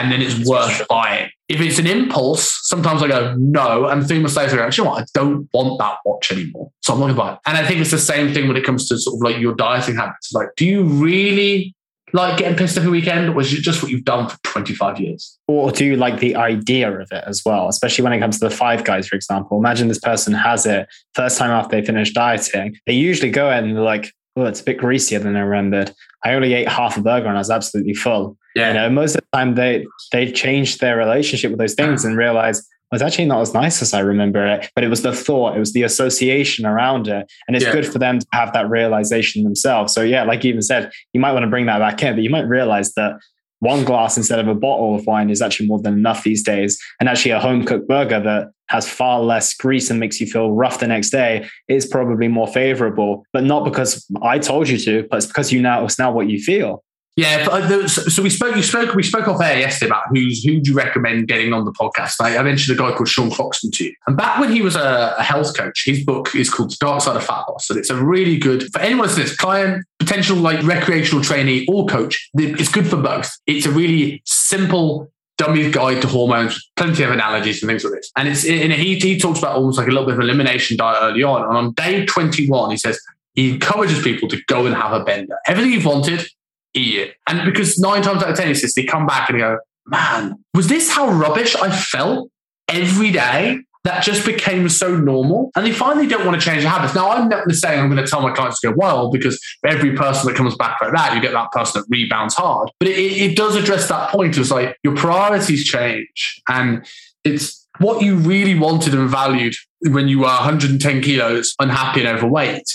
[0.00, 1.28] And then it's worth buying.
[1.48, 3.86] If it's an impulse, sometimes I go, no.
[3.86, 4.92] And three months later, go, you know?
[4.92, 6.70] I don't want that watch anymore.
[6.82, 7.38] So I'm not going to buy it.
[7.46, 9.54] And I think it's the same thing when it comes to sort of like your
[9.54, 10.32] dieting habits.
[10.32, 11.74] Like, do you really
[12.12, 15.38] like getting pissed every weekend, or is it just what you've done for 25 years?
[15.46, 18.48] Or do you like the idea of it as well, especially when it comes to
[18.48, 19.58] the five guys, for example?
[19.58, 22.76] Imagine this person has it first time after they finish dieting.
[22.86, 25.92] They usually go in and they're like, oh, it's a bit greasier than I remembered.
[26.24, 28.36] I only ate half a burger and I was absolutely full.
[28.54, 28.68] Yeah.
[28.68, 32.16] You know, most of the time they they change their relationship with those things and
[32.16, 35.56] realize was actually not as nice as I remember it, but it was the thought,
[35.56, 37.30] it was the association around it.
[37.46, 37.72] And it's yeah.
[37.72, 39.94] good for them to have that realization themselves.
[39.94, 42.24] So, yeah, like you even said, you might want to bring that back in, but
[42.24, 43.20] you might realize that
[43.60, 46.80] one glass instead of a bottle of wine is actually more than enough these days.
[46.98, 50.52] And actually, a home cooked burger that has far less grease and makes you feel
[50.52, 55.06] rough the next day is probably more favorable, but not because I told you to,
[55.10, 56.82] but it's because you now, it's now what you feel.
[57.16, 58.56] Yeah, uh, so we spoke.
[58.56, 58.94] You spoke.
[58.94, 62.14] We spoke off air yesterday about who's who do you recommend getting on the podcast.
[62.20, 65.20] I, mentioned a guy called Sean Croxton to you, and back when he was a,
[65.22, 68.38] health coach, his book is called Dark Side of Fat Loss, and it's a really
[68.38, 72.30] good for anyone listening, client, potential like recreational trainee or coach.
[72.34, 73.30] It's good for both.
[73.46, 78.12] It's a really simple dummy's guide to hormones, plenty of analogies and things like this.
[78.16, 80.98] And it's in he he talks about almost like a little bit of elimination diet
[81.02, 81.42] early on.
[81.42, 83.00] And on day 21, he says
[83.34, 85.36] he encourages people to go and have a bender.
[85.46, 86.28] Everything you've wanted,
[86.74, 87.14] it.
[87.26, 90.36] And because nine times out of ten, it's just they come back and go, man,
[90.54, 92.30] was this how rubbish I felt
[92.68, 93.58] every day?
[93.84, 95.50] That just became so normal.
[95.56, 96.94] And they finally don't want to change their habits.
[96.94, 99.96] Now, I'm not saying I'm going to tell my clients to go well, because every
[99.96, 102.70] person that comes back like that, you get that person that rebounds hard.
[102.78, 104.36] But it, it does address that point.
[104.36, 106.42] It's like your priorities change.
[106.46, 106.86] And
[107.24, 112.70] it's what you really wanted and valued when you were 110 kilos, unhappy and overweight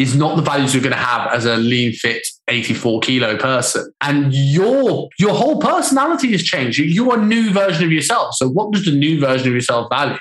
[0.00, 3.92] is not the values you're going to have as a lean, fit, 84 kilo person.
[4.00, 6.78] And your your whole personality has changed.
[6.78, 8.34] You're a new version of yourself.
[8.34, 10.16] So what does the new version of yourself value?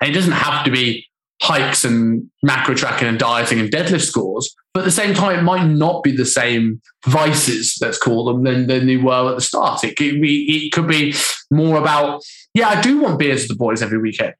[0.00, 1.06] And it doesn't have to be
[1.40, 4.54] hikes and macro tracking and dieting and deadlift scores.
[4.74, 8.44] But at the same time, it might not be the same vices, let's call them,
[8.44, 9.82] than, than they were at the start.
[9.82, 11.14] It could be, it could be
[11.50, 12.22] more about,
[12.54, 14.34] yeah, I do want beers with the boys every weekend.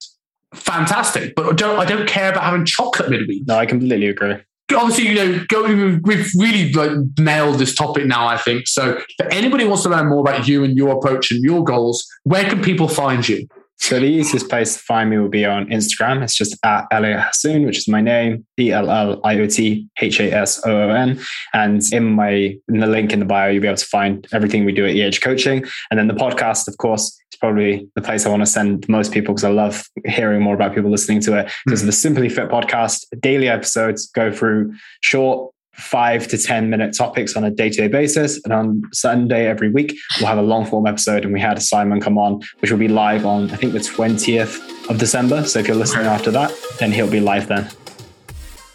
[0.55, 1.35] Fantastic.
[1.35, 3.47] But I don't, I don't care about having chocolate midweek.
[3.47, 4.37] No, I completely agree
[4.75, 5.63] obviously, you know, go,
[6.05, 8.67] we've really like, nailed this topic now, I think.
[8.67, 11.65] So, for anybody who wants to learn more about you and your approach and your
[11.65, 13.47] goals, where can people find you?
[13.83, 16.23] So the easiest place to find me will be on Instagram.
[16.23, 19.89] It's just at Elliot Hasoon, which is my name, E L L I O T
[20.01, 21.21] H A S O O N.
[21.53, 24.65] And in my in the link in the bio, you'll be able to find everything
[24.65, 25.65] we do at EH Coaching.
[25.91, 29.35] And then the podcast, of course, probably the place I want to send most people
[29.35, 31.51] because I love hearing more about people listening to it.
[31.65, 31.87] Because mm-hmm.
[31.87, 37.43] the Simply Fit podcast, daily episodes go through short five to 10 minute topics on
[37.43, 38.41] a day to day basis.
[38.45, 41.25] And on Sunday every week, we'll have a long form episode.
[41.25, 44.89] And we had Simon come on, which will be live on, I think, the 20th
[44.89, 45.45] of December.
[45.45, 47.69] So if you're listening after that, then he'll be live then.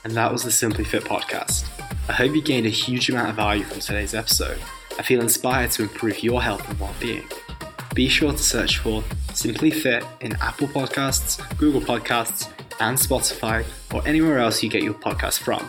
[0.03, 1.65] And that was the Simply Fit podcast.
[2.10, 4.60] I hope you gained a huge amount of value from today's episode.
[4.99, 7.23] I feel inspired to improve your health and well being.
[7.98, 9.03] Be sure to search for
[9.34, 12.48] Simply Fit in Apple Podcasts, Google Podcasts,
[12.80, 15.68] and Spotify, or anywhere else you get your podcast from.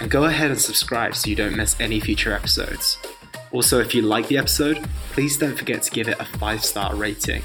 [0.00, 2.98] And go ahead and subscribe so you don't miss any future episodes.
[3.52, 6.96] Also, if you like the episode, please don't forget to give it a 5 star
[6.96, 7.40] rating.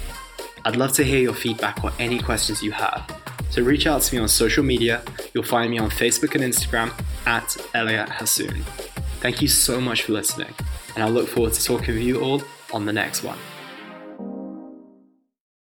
[0.66, 3.06] I'd love to hear your feedback or any questions you have.
[3.52, 5.04] So reach out to me on social media.
[5.36, 6.92] You'll find me on Facebook and Instagram
[7.28, 8.64] at Elliot Hasoon.
[9.22, 10.56] Thank you so much for listening,
[10.96, 12.42] and I look forward to talking with you all
[12.74, 13.38] on the next one.